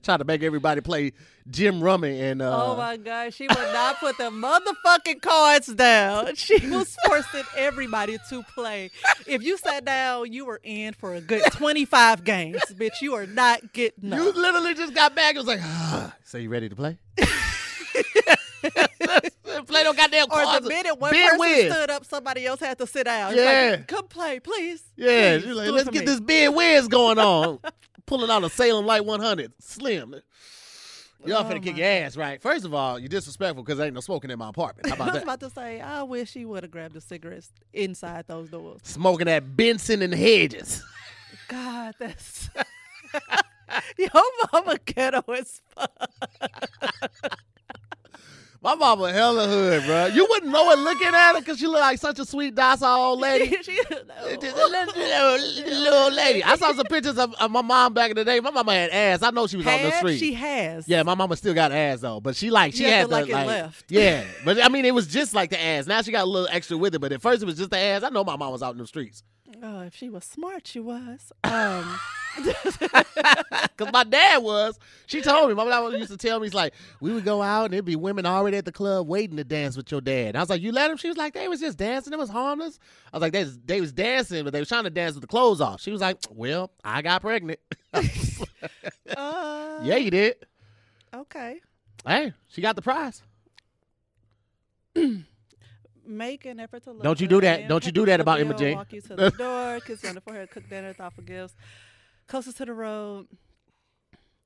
[0.04, 1.14] Try to make everybody play
[1.50, 6.36] Gin Rummy and uh, Oh my god, she would not put the motherfucking cards down.
[6.42, 8.90] She was forcing everybody to play.
[9.28, 13.02] If you sat down, you were in for a good twenty five games, bitch.
[13.02, 14.20] You are not getting up.
[14.20, 15.36] You literally just got back.
[15.36, 16.16] It was like, ah.
[16.24, 16.98] so you ready to play?
[19.68, 20.58] play no goddamn cards.
[20.58, 21.74] Or the minute one person Wiz.
[21.74, 23.36] stood up, somebody else had to sit down.
[23.36, 23.72] Yeah.
[23.72, 24.84] Like, Come play, please.
[24.96, 25.40] Yeah.
[25.40, 26.06] Please, like, let's get me.
[26.06, 27.60] this big whiz going on.
[28.12, 29.54] Pulling out a Salem Light 100.
[29.60, 30.17] Slim.
[31.24, 32.41] Y'all oh finna kick your ass, right?
[32.41, 34.89] First of all, you're disrespectful because there ain't no smoking in my apartment.
[34.89, 35.24] How about I was that?
[35.24, 38.82] about to say, I wish he would have grabbed the cigarettes inside those doors.
[38.84, 40.84] Smoking at Benson and Hedges.
[41.47, 42.50] God, that's.
[43.97, 44.10] Your
[44.52, 46.12] mama ghetto as fuck.
[48.63, 50.06] My mama hella hood, bro.
[50.06, 52.95] You wouldn't know it looking at her because she look like such a sweet, docile
[52.95, 53.58] old lady.
[53.63, 56.43] she, Just a little, little, little lady.
[56.43, 58.39] I saw some pictures of, of my mom back in the day.
[58.39, 59.24] My mama had ass.
[59.24, 60.19] I know she was on the street.
[60.19, 60.88] She has.
[60.88, 63.30] yeah, my mama still got ass though, but she like she have had the like
[63.30, 63.86] like, left.
[63.91, 64.26] yeah.
[64.45, 65.88] But I mean, it was just like the ass.
[65.88, 67.80] Now she got a little extra with it, but at first it was just the
[67.80, 68.04] ass.
[68.04, 69.24] I know my mom was out in the streets
[69.63, 71.32] Oh, if she was smart, she was.
[71.43, 72.00] Um,
[72.38, 74.80] because my dad was.
[75.06, 75.56] She told me.
[75.56, 77.95] My dad used to tell me, he's like we would go out and there'd be
[77.95, 80.62] women already at the club waiting to dance with your dad." And I was like,
[80.62, 80.97] "You let him?
[80.97, 82.12] She was like, "They was just dancing.
[82.12, 82.80] It was harmless."
[83.13, 85.21] I was like, "They was, they was dancing, but they was trying to dance with
[85.21, 87.60] the clothes off." She was like, "Well, I got pregnant."
[87.93, 88.02] uh,
[89.84, 90.38] yeah, you did.
[91.13, 91.60] Okay.
[92.06, 93.21] Hey, she got the prize.
[96.12, 97.04] Make an effort to look.
[97.04, 97.67] Don't you do that.
[97.67, 100.21] Don't you do that about Emma Walk you to the door, kiss you on the
[100.21, 101.56] forehead, cook dinner, thoughtful gifts.
[102.28, 103.28] Closest to the road.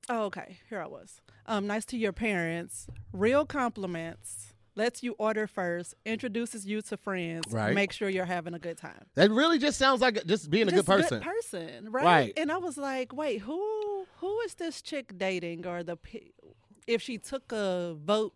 [0.08, 0.58] Oh, okay.
[0.68, 1.20] Here I was.
[1.46, 2.86] Um, nice to your parents.
[3.12, 4.52] Real compliments.
[4.76, 5.94] Lets you order first.
[6.04, 7.50] Introduces you to friends.
[7.50, 7.74] Right.
[7.74, 9.06] Make sure you're having a good time.
[9.14, 11.20] That really just sounds like just being a good Just person.
[11.20, 12.04] person, right?
[12.04, 12.32] Right.
[12.36, 15.96] And I was like, wait, who who is this chick dating, or the
[16.86, 18.34] if she took a vote?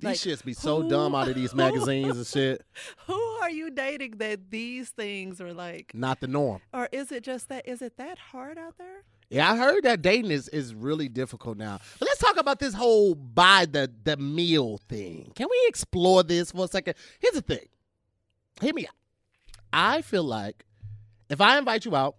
[0.00, 2.64] These like, shits be so who- dumb out of these who- magazines and shit.
[3.06, 5.92] Who are you dating that these things are like?
[5.94, 6.60] Not the norm.
[6.72, 7.66] Or is it just that?
[7.68, 9.02] Is it that hard out there?
[9.28, 11.78] Yeah, I heard that dating is, is really difficult now.
[12.00, 15.30] But let's talk about this whole buy the, the meal thing.
[15.36, 16.94] Can we explore this for a second?
[17.20, 17.66] Here's the thing.
[18.60, 18.94] Hear me out.
[19.72, 20.64] I feel like
[21.28, 22.16] if I invite you out,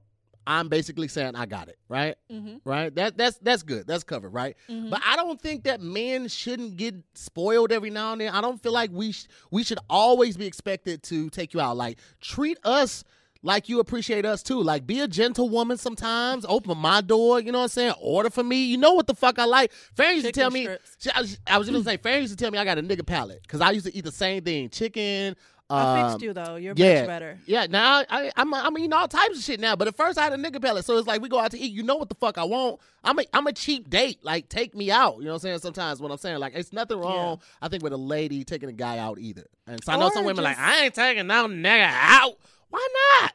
[0.47, 2.15] I'm basically saying I got it, right?
[2.31, 2.57] Mm-hmm.
[2.63, 2.93] Right?
[2.95, 3.85] That that's that's good.
[3.87, 4.55] That's covered, right?
[4.67, 8.33] But I don't think that men shouldn't get spoiled every now and then.
[8.33, 11.77] I don't feel like we sh- we should always be expected to take you out.
[11.77, 13.03] Like treat us
[13.43, 14.61] like you appreciate us too.
[14.61, 16.45] Like be a gentle woman sometimes.
[16.47, 17.39] Open my door.
[17.39, 17.93] You know what I'm saying?
[18.01, 18.65] Order for me.
[18.65, 19.71] You know what the fuck I like.
[19.95, 20.67] Farron used to tell me.
[20.99, 21.97] she- I was, I was just gonna say.
[21.97, 24.03] Farron used to tell me I got a nigga palate because I used to eat
[24.03, 25.35] the same thing: chicken.
[25.71, 26.55] I um, fixed you though.
[26.55, 27.39] You're yeah, much better.
[27.45, 29.75] Yeah, now I, I'm I'm eating all types of shit now.
[29.75, 31.59] But at first I had a nigga pellet, so it's like we go out to
[31.59, 31.71] eat.
[31.71, 32.79] You know what the fuck I want?
[33.03, 34.19] I'm a I'm a cheap date.
[34.23, 35.17] Like take me out.
[35.17, 35.59] You know what I'm saying?
[35.59, 37.41] Sometimes what I'm saying, like it's nothing wrong.
[37.61, 39.45] I think with a lady taking a guy out either.
[39.67, 42.37] And so I know Or some women like I ain't taking no nigga out.
[42.69, 42.87] Why
[43.21, 43.33] not?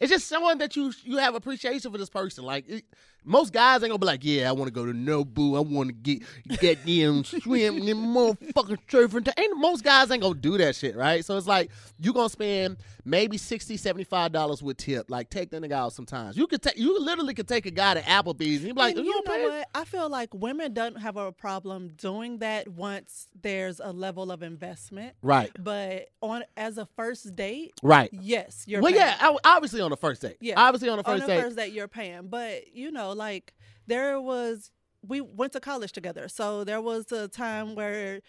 [0.00, 2.44] It's just someone that you you have appreciation for this person.
[2.44, 2.84] Like it,
[3.28, 5.56] most guys ain't gonna be like, yeah, I want to go to Nobu.
[5.56, 6.22] I want to get
[6.60, 9.24] get them swim them motherfucking surfing.
[9.24, 9.32] T-.
[9.42, 11.24] Ain't most guys ain't gonna do that shit, right?
[11.24, 15.10] So it's like you gonna spend maybe 60 75 dollars with tip.
[15.10, 16.36] Like take the nigga out sometimes.
[16.36, 18.96] You could take you literally could take a guy to Applebee's and you be like,
[18.96, 19.68] And you, you know what?
[19.74, 24.42] I feel like women don't have a problem doing that once there's a level of
[24.42, 25.14] investment.
[25.22, 28.08] Right, But on as a first date, right.
[28.12, 28.80] yes, you're.
[28.80, 29.04] Well, paying.
[29.20, 30.36] yeah, obviously on the first date.
[30.40, 30.54] Yeah.
[30.56, 31.42] obviously on the on first the date.
[31.42, 32.28] first date you're paying.
[32.28, 33.54] But you know, like
[33.86, 34.70] there was
[35.06, 38.20] we went to college together, so there was a time where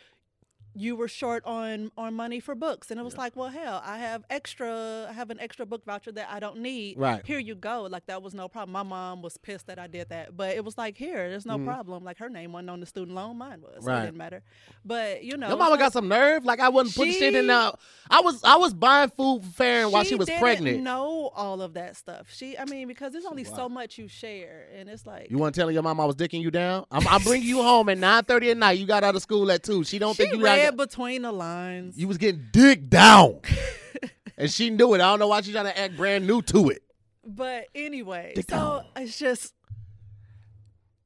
[0.75, 3.97] you were short on on money for books and it was like well hell i
[3.97, 7.25] have extra i have an extra book voucher that i don't need Right.
[7.25, 10.09] here you go like that was no problem my mom was pissed that i did
[10.09, 11.65] that but it was like here there's no Mhm.
[11.65, 14.03] problem like her name wasn't on the student loan mine was Right.
[14.03, 14.43] it didn't matter
[14.85, 16.45] but you know Your mama like- got some nerve.
[16.45, 17.73] Like I wasn't putting shit in the.
[18.09, 20.81] I was I was buying food for Farron while she was didn't pregnant.
[20.83, 23.55] know all of that stuff she i mean because there's only Wow.
[23.55, 26.15] so much you share and it's like You want to tell your mom I was
[26.15, 26.85] dicking you down?
[26.91, 28.77] I'm, I'm bringing you home at 9:30 at night.
[28.79, 29.83] You got out of school at two.
[29.83, 33.39] She don't she think you read between the lines you was getting dick down,
[34.37, 35.01] and she knew it.
[35.01, 36.83] I don't know why she's trying to act brand new to it.
[37.25, 39.03] But anyway, Dick so down.
[39.03, 39.53] it's just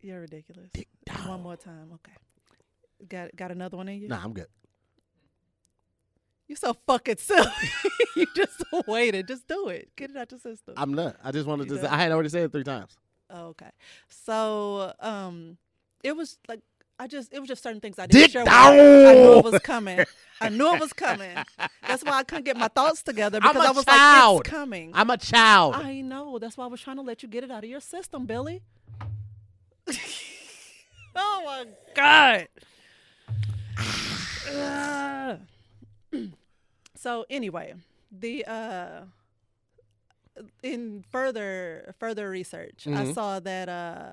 [0.01, 0.69] you're ridiculous.
[0.73, 1.27] Dick down.
[1.27, 2.13] One more time, okay.
[3.07, 4.07] Got got another one in you?
[4.07, 4.47] Nah, I'm good.
[6.47, 7.49] You so fucking silly.
[8.15, 9.27] you just waited.
[9.27, 9.89] Just do it.
[9.95, 10.73] Get it out your system.
[10.77, 11.15] I'm not.
[11.23, 11.81] I just wanted You to.
[11.83, 11.87] Say.
[11.87, 12.97] I had already said it three times.
[13.29, 13.69] Oh, okay.
[14.09, 15.57] So um,
[16.03, 16.59] it was like
[16.99, 18.43] I just it was just certain things I didn't share.
[18.43, 18.57] with her.
[18.59, 20.05] I knew it was coming.
[20.39, 21.37] I knew it was coming.
[21.87, 24.35] That's why I couldn't get my thoughts together because I was child.
[24.37, 24.91] like, it's coming.
[24.93, 25.75] I'm a child.
[25.75, 26.37] I know.
[26.39, 28.61] That's why I was trying to let you get it out of your system, Billy.
[31.15, 32.47] oh my god.
[36.95, 37.73] So anyway,
[38.11, 39.01] the uh
[40.61, 43.13] in further further research, I Mhm.
[43.13, 44.09] saw that uh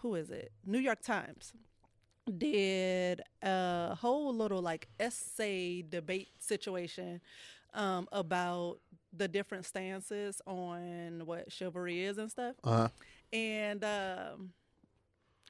[0.00, 0.52] who is it?
[0.66, 1.54] New York Times
[2.38, 7.20] did a whole little like essay debate situation
[7.74, 8.78] um, about
[9.12, 12.56] the different stances on what chivalry is and stuff.
[12.64, 12.88] Uh-huh.
[13.32, 14.52] And um,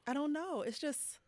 [0.06, 0.62] I don't know.
[0.62, 1.18] It's just,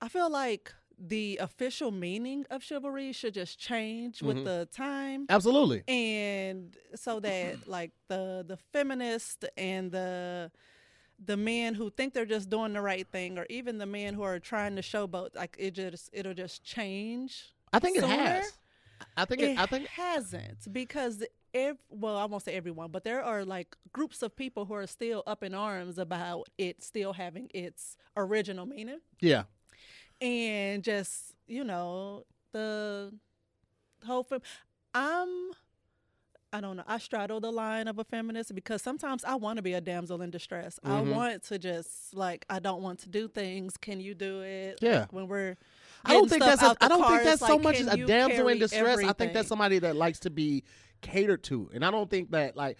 [0.00, 4.26] I feel like the official meaning of chivalry should just change Mhm.
[4.26, 5.26] with the time.
[5.28, 5.84] Absolutely.
[5.86, 10.50] And so that like the the feminist and the
[11.24, 14.22] the men who think they're just doing the right thing, or even the men who
[14.22, 17.52] are trying to showboat, like it just it'll just change.
[17.72, 18.52] I think it has.
[19.16, 23.04] I think it, It I think hasn't because ev- well, I won't say everyone, but
[23.04, 27.12] there are like groups of people who are still up in arms about it still
[27.12, 29.44] having its original meaning yeah.
[30.20, 33.12] and just you know the
[34.06, 34.42] whole film.
[34.94, 35.50] I'm
[36.52, 36.84] I don't know.
[36.86, 40.22] I straddle the line of a feminist because sometimes I want to be a damsel
[40.22, 40.80] in distress.
[40.82, 41.14] I Mhm.
[41.14, 43.76] want to just like I don't want to do things.
[43.76, 44.78] Can you do it?
[44.80, 45.00] Yeah.
[45.00, 45.56] Like, when we're
[46.04, 48.06] I don't think that's a, I don't car, think that's so like, much can a
[48.06, 48.98] damsel in distress.
[49.04, 50.64] I think that's somebody that likes to be
[51.02, 52.78] catered to, and I don't think that like.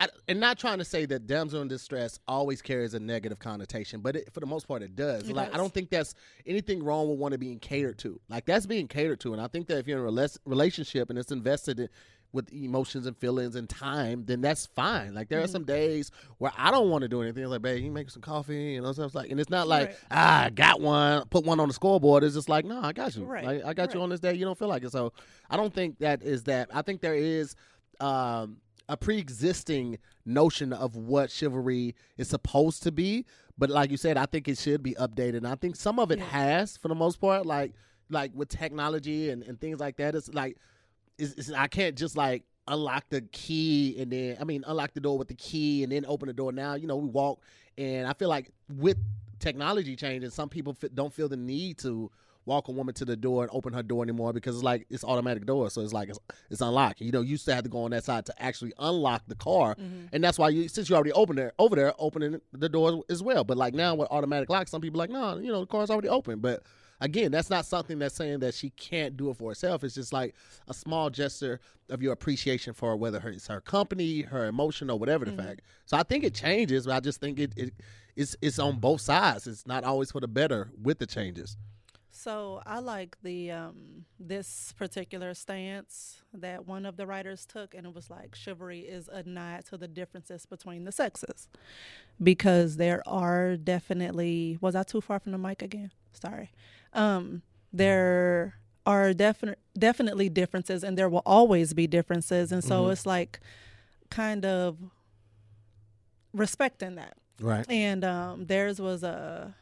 [0.00, 4.00] I, and not trying to say that damsel in distress always carries a negative connotation,
[4.00, 5.28] but it, for the most part, it does.
[5.28, 6.14] It like I don't think that's
[6.46, 8.20] anything wrong with wanting being catered to.
[8.28, 11.10] Like that's being catered to, and I think that if you're in a rela- relationship
[11.10, 11.88] and it's invested in,
[12.32, 15.14] with emotions and feelings and time, then that's fine.
[15.14, 15.34] Like Mm-hmm.
[15.34, 17.42] there are some days where I don't want to do anything.
[17.42, 19.88] It's like, babe, you make some coffee, you know, stuff like, and it's not like
[19.88, 19.96] Right.
[20.10, 22.24] ah, I got one, put one on the scoreboard.
[22.24, 23.24] It's just like, no, I got you.
[23.24, 24.34] Right, Like, I got you on this day.
[24.34, 25.12] You don't feel like it, so
[25.48, 26.68] I don't think that is that.
[26.72, 27.54] I think there is
[28.00, 28.58] um,
[28.90, 33.24] a pre-existing notion of what chivalry is supposed to be,
[33.56, 35.38] but like you said, I think it should be updated.
[35.38, 36.26] And I think some of it Yeah.
[36.26, 37.72] has, for the most part, like
[38.10, 40.14] like with technology and, and things like that.
[40.14, 40.56] It's like
[41.18, 45.00] it's, it's, I can't just like unlock the key and then I mean unlock the
[45.00, 46.52] door with the key and then open the door.
[46.52, 47.40] Now you know we walk,
[47.76, 48.98] and I feel like with
[49.38, 52.10] technology changing, some people f- don't feel the need to
[52.48, 55.04] walk a woman to the door and open her door anymore because it's like it's
[55.04, 56.18] automatic door, so it's like it's,
[56.50, 57.00] it's unlocked.
[57.00, 59.74] You know, you still have to go on that side to actually unlock the car,
[59.74, 60.06] mm-hmm.
[60.12, 63.22] and that's why you since you already opened there over there, opening the door as
[63.22, 63.44] well.
[63.44, 65.90] But like now with automatic lock, some people are like no, you know, the car's
[65.90, 66.62] already open, but.
[67.00, 69.84] Again, that's not something that's saying that she can't do it for herself.
[69.84, 70.34] It's just like
[70.66, 74.98] a small gesture of your appreciation for whether her, it's her company, her emotion, or
[74.98, 75.62] whatever the fact.
[75.86, 77.74] So I think it changes, but I just think it, it
[78.16, 79.46] it's it's on both sides.
[79.46, 81.56] It's not always for the better with the changes.
[82.10, 87.86] So I like the um, this particular stance that one of the writers took, and
[87.86, 91.48] it was like chivalry is a nod to the differences between the sexes,
[92.20, 94.58] because there are definitely.
[94.60, 95.92] Was I too far from the mic again?
[96.12, 96.50] Sorry.
[96.92, 98.54] Um, there
[98.86, 102.92] are definite definitely differences, and there will always be differences, and so Mhm.
[102.92, 103.40] it's like
[104.10, 104.78] kind of
[106.32, 107.64] respecting that Right.
[107.68, 109.54] and um, theirs was a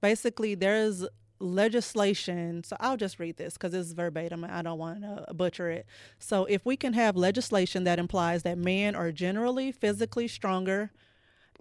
[0.00, 1.04] basically there's
[1.40, 5.84] legislation so i'll just read this because it's verbatim i don't want to butcher it
[6.18, 10.90] so if we can have legislation that implies that men are generally physically stronger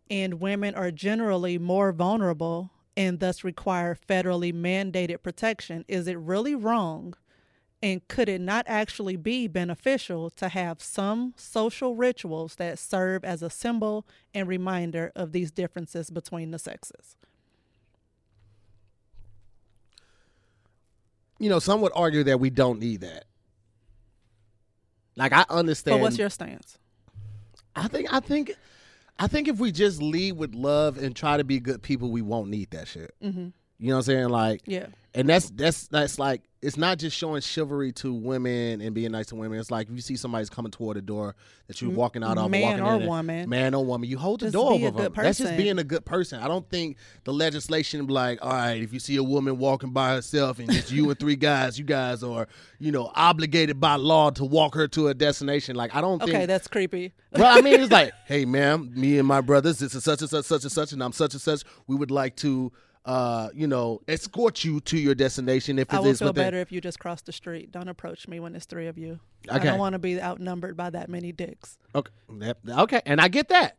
[0.09, 6.55] and women are generally more vulnerable and thus require federally mandated protection is it really
[6.55, 7.15] wrong
[7.83, 13.43] and could it not actually be beneficial to have some social rituals that serve as
[13.43, 17.17] a symbol and reminder of these differences between the sexes?
[21.39, 23.25] You know, some would argue that we don't need that.
[25.17, 25.99] Like I understand.
[25.99, 26.77] But what's your stance?
[27.75, 28.53] I think I think
[29.19, 32.21] I think if we just lead with love and try to be good people, we
[32.21, 33.13] won't need that shit.
[33.23, 33.49] Mm-hmm.
[33.83, 34.29] You know what I'm saying?
[34.29, 34.85] Like Yeah.
[35.13, 39.25] and that's that's that's like it's not just showing chivalry to women and being nice
[39.25, 39.59] to women.
[39.59, 41.35] It's like if you see somebody's coming toward the door
[41.67, 43.49] that you're walking out of, Man walking or in woman.
[43.49, 45.11] man or woman, you hold the Just door over them.
[45.13, 46.39] That's just being a good person.
[46.41, 50.13] I don't think the legislation like, all right, if you see a woman walking by
[50.13, 52.47] herself and it's you and three guys, you guys are,
[52.79, 55.75] you know, obligated by law to walk her to a destination.
[55.75, 57.11] Like I don't Okay, think that's creepy.
[57.33, 60.29] well, I mean, it's like, hey, ma'am, me and my brothers, this is such and
[60.29, 61.63] such, such and such, and I'm such and such.
[61.87, 62.71] We would like to,
[63.05, 65.97] uh, you know, escort you to your destination if it is.
[65.97, 66.43] I would feel within.
[66.43, 67.71] better if you just cross the street.
[67.71, 69.19] Don't approach me when there's three of you.
[69.49, 71.77] I don't want to be outnumbered by that many dicks.
[71.93, 72.59] Okay, Yep.
[72.69, 73.77] okay, and I get that.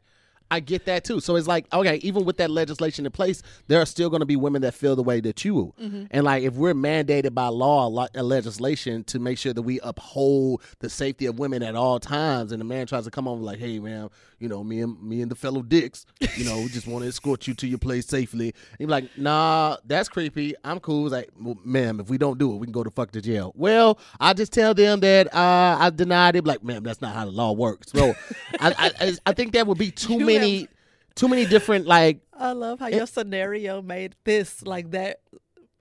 [0.51, 1.21] I get that too.
[1.21, 4.27] So it's like, okay, even with that legislation in place, there are still going to
[4.27, 5.75] be women that feel the way that you.
[5.81, 6.05] Mm-hmm.
[6.11, 10.63] And like, if we're mandated by law, uh, legislation to make sure that we uphold
[10.81, 13.59] the safety of women at all times, and the man tries to come over like,
[13.59, 16.87] hey, man, you know, me and me and the fellow dicks, you know, we just
[16.87, 18.55] want to escort you to your place safely.
[18.79, 20.55] He's like, nah, that's creepy.
[20.65, 21.07] I'm cool.
[21.07, 23.21] It's like, well, ma'am, if we don't do it, we can go to fuck to
[23.21, 23.53] jail.
[23.57, 26.45] Well, I just tell them that uh, I denied it.
[26.45, 27.91] Like, ma'am, that's not how the law works.
[27.93, 28.15] So,
[28.61, 30.69] I, I, I- think that would be too You many,
[31.15, 32.21] too many different like.
[32.33, 35.21] I love how your scenario made this like that,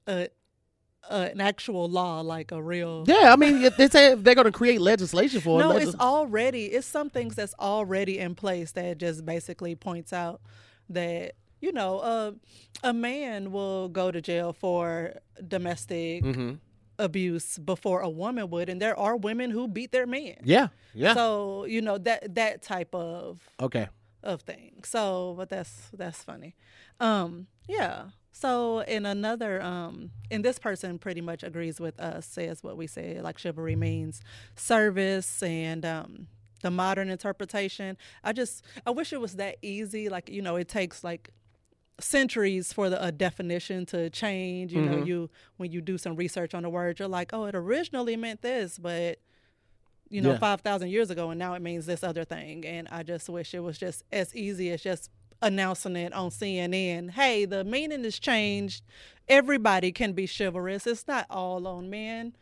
[0.07, 0.25] uh,
[1.09, 3.03] uh, an actual law, like a real.
[3.07, 5.63] Yeah, I mean, they say they're going to create legislation for it.
[5.63, 10.13] No, legis- it's already it's some things that's already in place that just basically points
[10.13, 10.41] out
[10.89, 12.31] that you know uh,
[12.83, 15.13] a man will go to jail for
[15.47, 16.59] domestic Mhm.
[16.99, 20.35] abuse before a woman would, and there are women who beat their men.
[20.43, 21.13] Yeah, yeah.
[21.15, 23.87] So you know that that type of okay.
[24.23, 24.89] Of things.
[24.89, 26.55] So, but that's that's funny.
[26.99, 28.05] Um, yeah.
[28.35, 32.87] So, in another, um, and this person pretty much agrees with us, says what we
[32.87, 34.21] say, like chivalry means
[34.55, 36.27] service and um,
[36.63, 37.95] the modern interpretation.
[38.23, 40.09] I just, I wish it was that easy.
[40.09, 41.29] Like, you know, it takes like
[41.99, 44.73] centuries for the a definition to change.
[44.73, 45.05] You know, Mhm.
[45.05, 48.41] you when you do some research on the word, you're like, oh, it originally meant
[48.41, 49.19] this, but
[50.13, 50.37] you know, Yeah.
[50.37, 52.65] five thousand years ago, and now it means this other thing.
[52.65, 55.09] And I just wish it was just as easy as just
[55.41, 57.09] announcing it on CNN.
[57.11, 58.83] Hey, the meaning has changed.
[59.27, 60.85] Everybody can be chivalrous.
[60.85, 62.35] It's not all on men.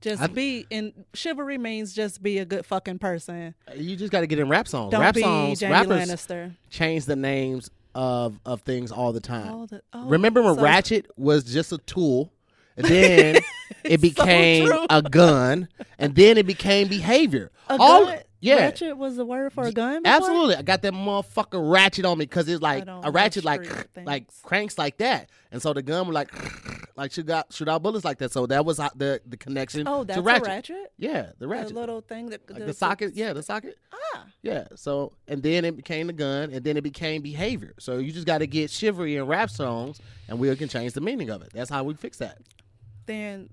[0.00, 3.54] Just I- be and chivalry means just be a good fucking person.
[3.76, 4.92] You just got to get in rap songs.
[4.92, 6.56] Don't rap be songs, Jaime rappers Lannister.
[6.70, 9.52] change the names of of things all the time.
[9.52, 12.32] All the- oh, Remember when so- Ratchet was just a tool,
[12.78, 13.36] and then
[13.84, 14.86] it became true.
[14.90, 15.68] a gun,
[15.98, 17.50] and then it became behavior.
[17.68, 18.18] A all gun?
[18.40, 20.02] yeah, Ratchet was the word for a gun.
[20.02, 20.16] before?
[20.16, 20.56] absolutely.
[20.56, 24.26] I got that motherfucker ratchet on me because it's like a ratchet like street like
[24.42, 26.30] cranks like that, and so the gun was like
[26.96, 28.32] like shoot out shoot out bullets like that.
[28.32, 29.86] So that was the the connection.
[29.86, 30.46] Oh, that's to a ratchet.
[30.48, 30.92] ratchet.
[30.98, 31.74] Yeah, the ratchet, The ratchet.
[31.76, 33.78] little thing that Like the socket, yeah, the socket.
[34.14, 34.64] Ah, Yeah.
[34.74, 37.74] So and then it became the gun, and then it became behavior.
[37.78, 41.00] So you just got to get chivalry in rap songs, and we can change the
[41.00, 41.50] meaning of it.
[41.54, 42.38] That's how we fix that.
[43.06, 43.48] then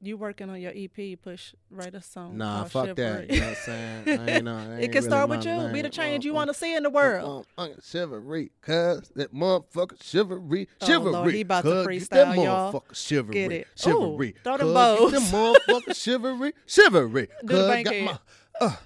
[0.00, 1.20] you working on your EP?
[1.20, 2.36] Push write a song.
[2.38, 3.26] Nah, fuck Chivalry.
[3.26, 3.30] that.
[3.34, 4.20] You know what I'm saying?
[4.20, 5.68] I ain't know, that it can really start with you.
[5.72, 7.46] Be the change you Uh, uh want to see in the world.
[7.58, 11.12] motherfucking chivalry, cuz that motherfucker chivalry, Oh, chivalry.
[11.12, 12.72] Lord, he about to cuz, freestyle, that y'all.
[12.72, 13.66] motherfucker chivalry, Get it.
[13.76, 14.28] chivalry.
[14.36, 15.10] Ooh, throw them bows.
[15.12, 17.28] Get them motherfucker chivalry, chivalry.
[17.46, 18.18] Cuz, got my,
[18.60, 18.76] uh,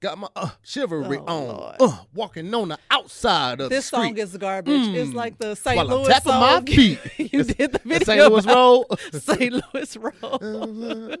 [0.00, 4.08] got my uh, chivalry Oh, on, uh, walking on the outside of This the street.
[4.08, 4.94] song is garbage.
[4.96, 5.14] It's Mm.
[5.14, 5.76] like the St.
[5.76, 6.40] While I'm Louis tapping song.
[6.40, 6.98] my feet.
[7.32, 8.04] you did the The video.
[8.06, 8.32] St.
[8.32, 8.86] Louis Road.
[9.12, 9.52] St.
[9.74, 11.20] Louis Road.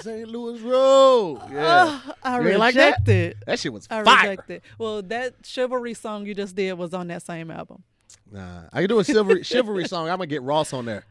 [0.00, 0.28] St.
[0.28, 1.40] Louis Road.
[1.50, 2.00] Yeah.
[2.04, 3.04] Oh, I ain't like that?
[3.46, 4.30] That shit was I fire.
[4.30, 4.62] reject it.
[4.78, 7.82] Well, that chivalry song you just did was on that same album.
[8.30, 10.08] Nah, I can do a chivalry, chivalry song.
[10.08, 11.04] I'm gonna get Ross on there.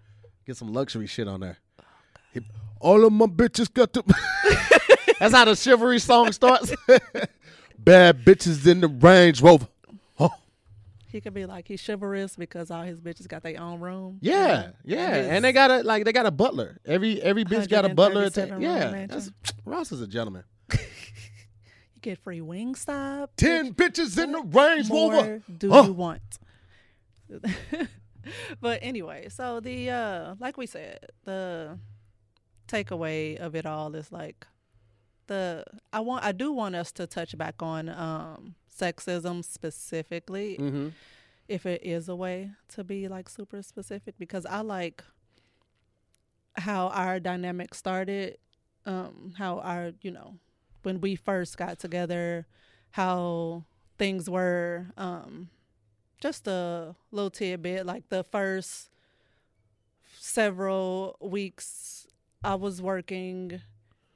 [0.46, 1.58] Get some luxury shit on there.
[2.34, 2.42] He-
[2.86, 4.04] all of my bitches got to.
[5.20, 6.74] That's how the chivalry song starts.
[7.80, 9.68] Bad bitches in the Range Rover.
[10.20, 10.30] Oh,
[11.08, 14.20] He could be like he's chivalrous because all his bitches got their own room.
[14.22, 16.80] yeah, yeah, and they got a like they got a butler.
[16.86, 18.24] Every every bitch got a butler.
[18.30, 19.08] 137 atta- room yeah, mansion.
[19.44, 20.44] that's, Ross is a gentleman.
[20.74, 20.80] you
[22.02, 23.30] get free Wingstop.
[23.38, 25.42] Ten bitches in the Range more Rover.
[25.58, 25.84] do Huh.
[25.88, 26.22] you want?
[28.62, 31.78] but anyway, so the uh like we said, the
[32.68, 34.46] takeaway of it all is like
[35.28, 35.64] the
[35.94, 40.90] I want I do want us to touch back on um sexism specifically Mm-hmm.
[41.48, 45.04] if it is a way to be like super specific because I like
[46.58, 48.38] how our dynamic started
[48.86, 50.36] um how our you know
[50.84, 52.46] when we first got together
[52.92, 53.64] how
[53.98, 55.50] things were um
[56.22, 58.90] just a little tidbit like the first
[60.20, 62.05] several weeks
[62.46, 63.62] I was working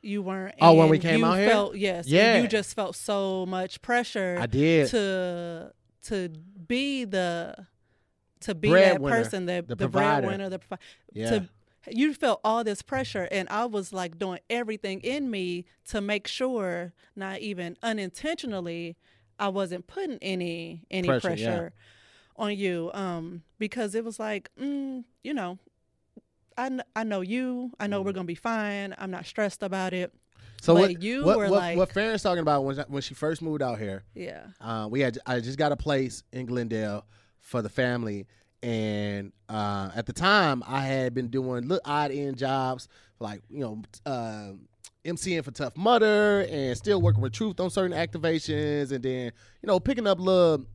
[0.01, 1.49] you weren't Oh, when we came you out here?
[1.49, 2.41] felt, yes Yeah.
[2.41, 4.87] you just felt so much pressure I did.
[4.89, 5.73] to
[6.03, 6.29] to
[6.67, 7.55] be the
[8.41, 10.61] to be that Breadwinner, person that the the, breadwinner the
[11.11, 11.29] Yeah.
[11.29, 11.49] to
[11.91, 16.27] you felt all this pressure and I was like doing everything in me to make
[16.27, 18.95] sure not even unintentionally
[19.37, 22.43] I wasn't putting any any Pressure, pressure, yeah.
[22.45, 25.57] on you um because it was like mm, you know
[26.59, 27.71] I, kn- I know you.
[27.79, 28.93] I know we're gonna be fine.
[28.97, 30.13] I'm not stressed about it.
[30.61, 33.13] So But what you what, were what, like- what Farron's talking about when when she
[33.13, 34.03] first moved out here?
[34.13, 34.47] yeah.
[34.59, 37.05] Uh, we had I just got a place in Glendale
[37.39, 38.27] for the family,
[38.61, 42.87] and uh, at the time I had been doing little odd end jobs,
[43.19, 44.51] like you know, uh,
[45.05, 49.31] MCing for Tough Mudder, and still working with Truth on certain activations, and then
[49.61, 50.65] you know picking up little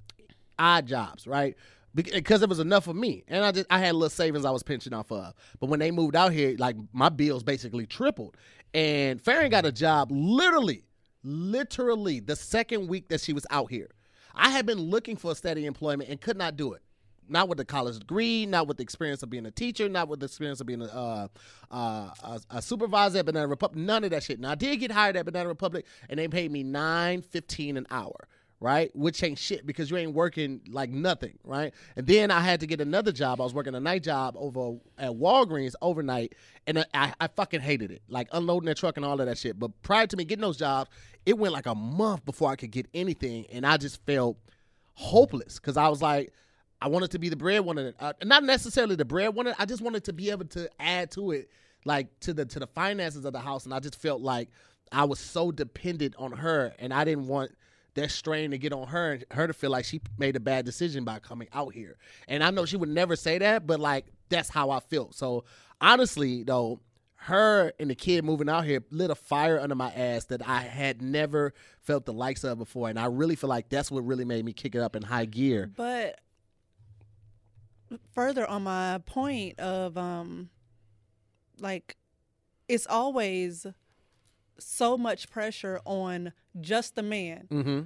[0.58, 1.56] odd jobs, right?
[1.94, 4.64] Because it was enough for me, and I just I had little savings I was
[4.64, 5.32] pinching off of.
[5.60, 8.36] But when they moved out here, like my bills basically tripled,
[8.72, 10.84] and Farron got a job literally
[11.22, 13.90] literally the second week that she was out here.
[14.34, 16.82] I had been looking for a steady employment and could not do it.
[17.26, 20.20] Not with the college degree, not with the experience of being a teacher, not with
[20.20, 21.28] the experience of being a, uh,
[21.70, 23.82] uh, a, a supervisor at Banana Republic.
[23.82, 24.38] None of that shit.
[24.38, 27.86] Now I did get hired at Banana Republic, and they paid me nine fifteen an
[27.90, 28.28] hour,
[28.64, 28.90] right?
[28.96, 31.74] Which ain't shit because you ain't working like nothing, right?
[31.96, 33.38] And then I had to get another job.
[33.38, 36.34] I was working a night job over at Walgreens overnight,
[36.66, 39.58] and I, I, fucking hated it, like unloading their truck and all of that shit.
[39.58, 40.88] But prior to me getting those jobs,
[41.26, 44.38] it went like a month before I could get anything, and I just felt
[44.94, 46.32] hopeless because I was like,
[46.80, 49.54] I wanted to be the breadwinner, uh, not necessarily the breadwinner.
[49.58, 51.50] I just wanted to be able to add to it,
[51.84, 54.48] like to the to the finances of the house, and I just felt like
[54.90, 57.50] I was so dependent on her, and I didn't want
[57.94, 60.64] that strain to get on her and her to feel like she made a bad
[60.64, 61.96] decision by coming out here.
[62.28, 65.12] And I know she would never say that, but like that's how I feel.
[65.12, 65.44] So
[65.80, 66.80] honestly, though,
[67.16, 70.60] her and the kid moving out here lit a fire under my ass that I
[70.60, 72.90] had never felt the likes of before.
[72.90, 75.24] And I really feel like that's what really made me kick it up in high
[75.24, 75.70] gear.
[75.74, 76.20] But
[78.12, 80.50] further on my point of um
[81.60, 81.96] like
[82.68, 83.66] it's always
[84.58, 87.80] so much pressure on just the man Mm-hmm.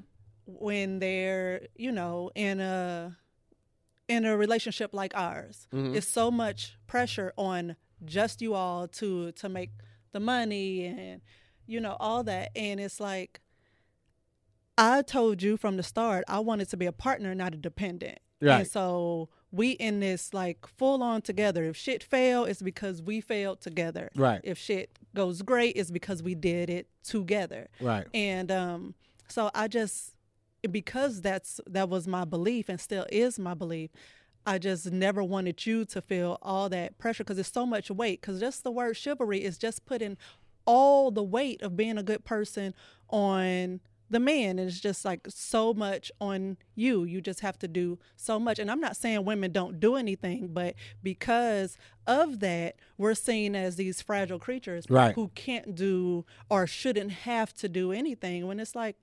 [0.46, 3.16] when they're you know in a
[4.08, 5.94] in a relationship like ours Mhm.
[5.94, 9.70] it's so much pressure on just you all to to make
[10.12, 11.20] the money and
[11.66, 13.40] you know all that and it's like
[14.76, 18.18] i told you from the start i wanted to be a partner not a dependent
[18.40, 18.60] Right.
[18.60, 23.20] and so we in this like full on together if shit fail it's because we
[23.20, 24.40] failed together Right.
[24.44, 28.06] if shit goes great it's because we did it together Right.
[28.12, 28.94] and um
[29.28, 30.14] so i just
[30.70, 33.90] because that's that was my belief and still is my belief
[34.44, 38.20] i just never wanted you to feel all that pressure because it's so much weight
[38.20, 40.16] because just the word chivalry is just putting
[40.66, 42.74] all the weight of being a good person
[43.08, 43.80] on
[44.10, 47.98] the man and it's just like so much on you you just have to do
[48.16, 53.14] so much and i'm not saying women don't do anything but because of that we're
[53.14, 55.14] seen as these fragile creatures Right.
[55.14, 58.96] who can't do or shouldn't have to do anything when it's like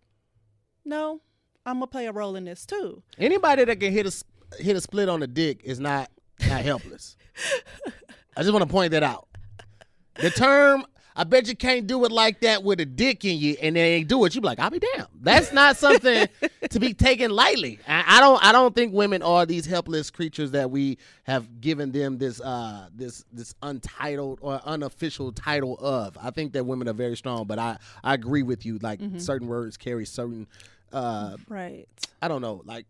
[0.84, 1.22] no
[1.66, 4.82] i'm gonna play a role in this too Anybody that can hit a hit a
[4.82, 6.10] split on the dick is not
[6.50, 7.16] not helpless.
[8.38, 9.28] I just want to point that out.
[10.16, 10.86] The term
[11.16, 13.94] "I bet you can't do it like that with a dick in you," and they
[13.96, 14.36] ain't do it.
[14.36, 16.28] You be like, "I'll be damned." That's not something
[16.70, 17.80] to be taken lightly.
[17.88, 18.44] I, I don't.
[18.44, 22.88] I don't think women are these helpless creatures that we have given them this uh
[22.96, 26.18] this this untitled or unofficial title of.
[26.22, 28.78] I think that women are very strong, but I I agree with you.
[28.82, 30.48] Like certain words carry certain
[30.94, 31.88] uh right
[32.22, 32.86] I don't know, like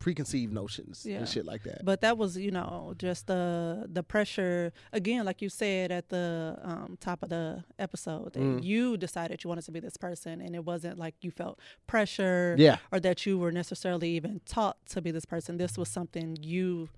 [0.00, 1.18] preconceived notions Yeah.
[1.18, 1.84] and shit like that.
[1.84, 6.58] but that was you know just the the pressure again like you said at the
[6.62, 8.64] um, top of the episode that Mm.
[8.64, 12.56] you decided you wanted to be this person and it wasn't like you felt pressure
[12.58, 12.78] Yeah.
[12.92, 16.88] or that you were necessarily even taught to be this person this was something you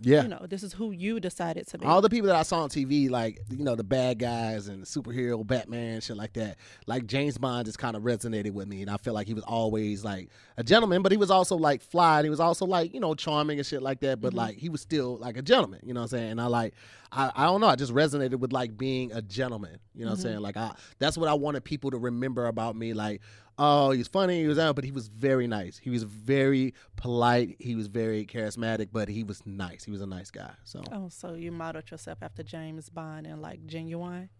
[0.00, 0.22] yeah.
[0.22, 2.62] you know this is who you decided to be All the people that I saw
[2.62, 6.56] on TV, like you know, the bad guys and the superhero Batman, shit like that.
[6.86, 9.44] Like James Bond just kind of resonated with me, and I felt like he was
[9.44, 12.92] always like a gentleman, but he was also like fly, and he was also like
[12.94, 14.20] you know charming and shit like that.
[14.20, 14.38] But mm-hmm.
[14.38, 16.30] like he was still like a gentleman, you know what I'm saying?
[16.32, 16.74] And I like,
[17.10, 20.12] I, I don't know, I just resonated with like being a gentleman, you know what
[20.12, 20.28] I'm mm-hmm.
[20.28, 20.40] saying?
[20.40, 23.20] Like I, that's what I wanted people to remember about me, like.
[23.58, 24.40] Oh, he's funny.
[24.40, 25.78] He was out, but he was very nice.
[25.78, 27.56] He was very polite.
[27.58, 29.84] He was very charismatic, but he was nice.
[29.84, 30.52] He was a nice guy.
[30.64, 34.30] So, oh so you modeled yourself after james bond and like genuine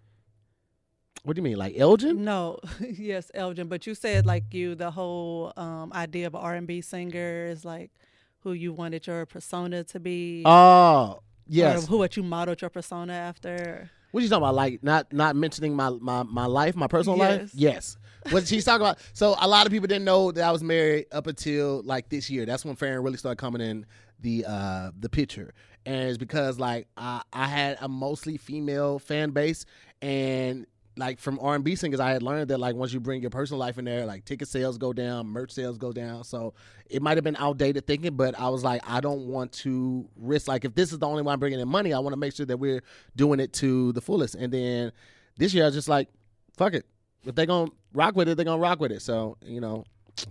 [1.25, 2.25] what do you mean, like Elgin?
[2.25, 3.69] No, yes, Elgin.
[3.69, 7.65] But you said like you, the whole um, idea of R and B singer is
[7.65, 7.91] like
[8.41, 10.43] who you wanted your persona to be.
[10.45, 11.87] Oh, yes.
[11.87, 13.91] who what you modeled your persona after.
[14.11, 14.55] What you talking about?
[14.55, 17.51] Like not not mentioning my my my life, my personal life.
[17.55, 17.97] Yes.
[18.31, 18.99] What she's talking about.
[19.13, 22.31] So a lot of people didn't know that I was married up until like this
[22.31, 22.47] year.
[22.47, 23.87] That's when Farron really started coming in
[24.21, 25.53] the uh the picture,
[25.85, 29.67] and it's because like I I had a mostly female fan base,
[30.01, 30.67] and
[30.97, 33.31] like from R and B singers, I had learned that like once you bring your
[33.31, 36.25] personal life in there, like ticket sales go down, merch sales go down.
[36.25, 36.55] So
[36.89, 40.49] it might have been outdated thinking, but I was like, I don't want to risk.
[40.49, 42.35] Like if this is the only way I'm bringing in money, I want to make
[42.35, 42.83] sure that we're
[43.17, 44.35] doing it to the fullest.
[44.35, 44.93] And then
[45.39, 46.09] this year, I was just like,
[46.57, 46.87] fuck it.
[47.25, 49.03] If they're gonna rock with it, they're gonna rock with it.
[49.03, 49.85] So you know,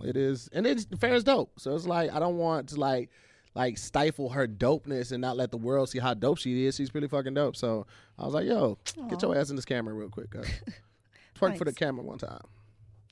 [0.04, 1.58] it is, and it's fair is dope.
[1.58, 3.10] So it's like I don't want to like
[3.54, 6.76] like stifle her dopeness and not let the world see how dope she is.
[6.76, 7.56] She's pretty fucking dope.
[7.56, 7.86] So
[8.18, 8.78] I was like, yo,
[9.08, 10.30] get your ass in this camera real quick.
[11.38, 12.40] Twerk for the camera one time.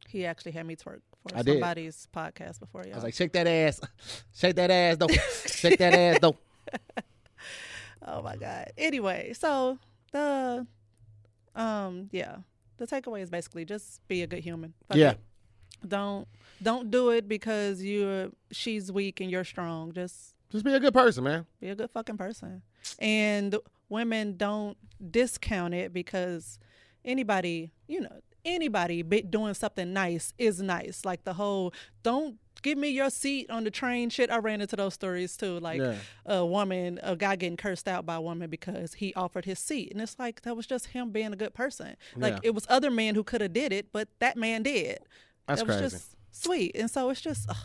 [0.09, 1.55] He actually had me twerk for I did.
[1.55, 2.95] somebody's podcast before Y'all.
[2.95, 3.81] I was like, shake that ass,
[4.35, 5.07] shake that ass though,
[5.47, 6.37] shake that ass though.
[8.07, 8.72] oh my god.
[8.76, 9.78] Anyway, so
[10.11, 10.66] the
[11.55, 12.39] um yeah,
[12.81, 14.74] the takeaway is basically just be a good human.
[14.89, 15.11] Fuck Yeah.
[15.12, 15.18] it.
[15.87, 16.26] Don't
[16.62, 19.93] don't do it because you're she's weak and you're strong.
[19.93, 21.47] Just Just be a good person, man.
[21.61, 22.62] be a good fucking person.
[22.99, 23.57] And
[23.89, 24.76] women don't
[25.11, 26.59] discount it because
[27.05, 31.05] anybody, you know, anybody doing something nice is nice.
[31.05, 31.72] Like the whole
[32.03, 34.30] don't give me your seat on the train shit.
[34.30, 35.59] I ran into those stories too.
[35.61, 35.95] Like Yeah.
[36.26, 39.93] a woman, a guy getting cursed out by a woman because he offered his seat.
[39.93, 41.97] And it's like that was just him being a good person.
[42.16, 42.41] Like Yeah.
[42.45, 44.99] it was other men who could have did it, but that man did.
[45.47, 45.97] That's that was crazy.
[45.97, 46.72] just sweet.
[46.76, 47.57] And so it's just ugh,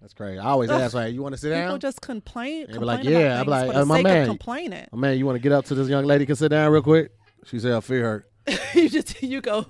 [0.00, 0.38] That's crazy.
[0.38, 0.78] I always Ugh.
[0.82, 1.62] ask, like, you want to sit down?
[1.66, 2.66] people just complain.
[2.70, 3.40] Like, yeah.
[3.40, 4.26] I'm like, uh, my man.
[4.26, 4.86] complaining.
[4.92, 6.82] Oh, man, you want to get up to this young lady can sit down real
[6.82, 7.10] quick?
[7.46, 8.26] She said, I fear her.
[8.74, 9.64] you just you go.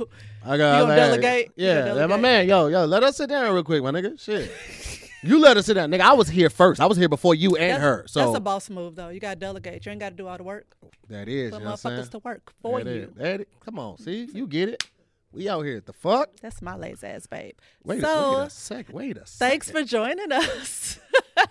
[0.44, 1.52] I got You gonna man, delegate?
[1.56, 4.18] Yeah, gonna let my man, yo, yo, let us sit down real quick, my nigga.
[4.20, 4.50] Shit.
[5.22, 5.90] you let us sit down.
[5.90, 6.80] Nigga, I was here first.
[6.80, 8.04] I was here before you and That's, her.
[8.08, 9.08] So that's a boss move, though.
[9.10, 9.86] You gotta delegate.
[9.86, 10.76] You ain't gotta do all the work.
[11.08, 13.02] that is, Put you know motherfuckers to work for That you.
[13.02, 13.10] is.
[13.14, 13.46] That is.
[13.64, 14.28] Come on, see?
[14.32, 14.84] You get it.
[15.32, 15.78] We out here.
[15.78, 16.30] At the fuck?
[16.40, 17.54] That's my lazy ass babe.
[17.84, 18.86] Wait, so a, wait a sec.
[18.92, 19.48] Wait a sec.
[19.50, 20.98] thanks for joining us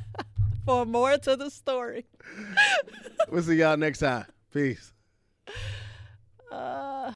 [0.66, 2.06] for more to the story.
[3.30, 4.26] We'll see y'all next time.
[4.54, 4.94] Peace
[6.54, 7.14] uh,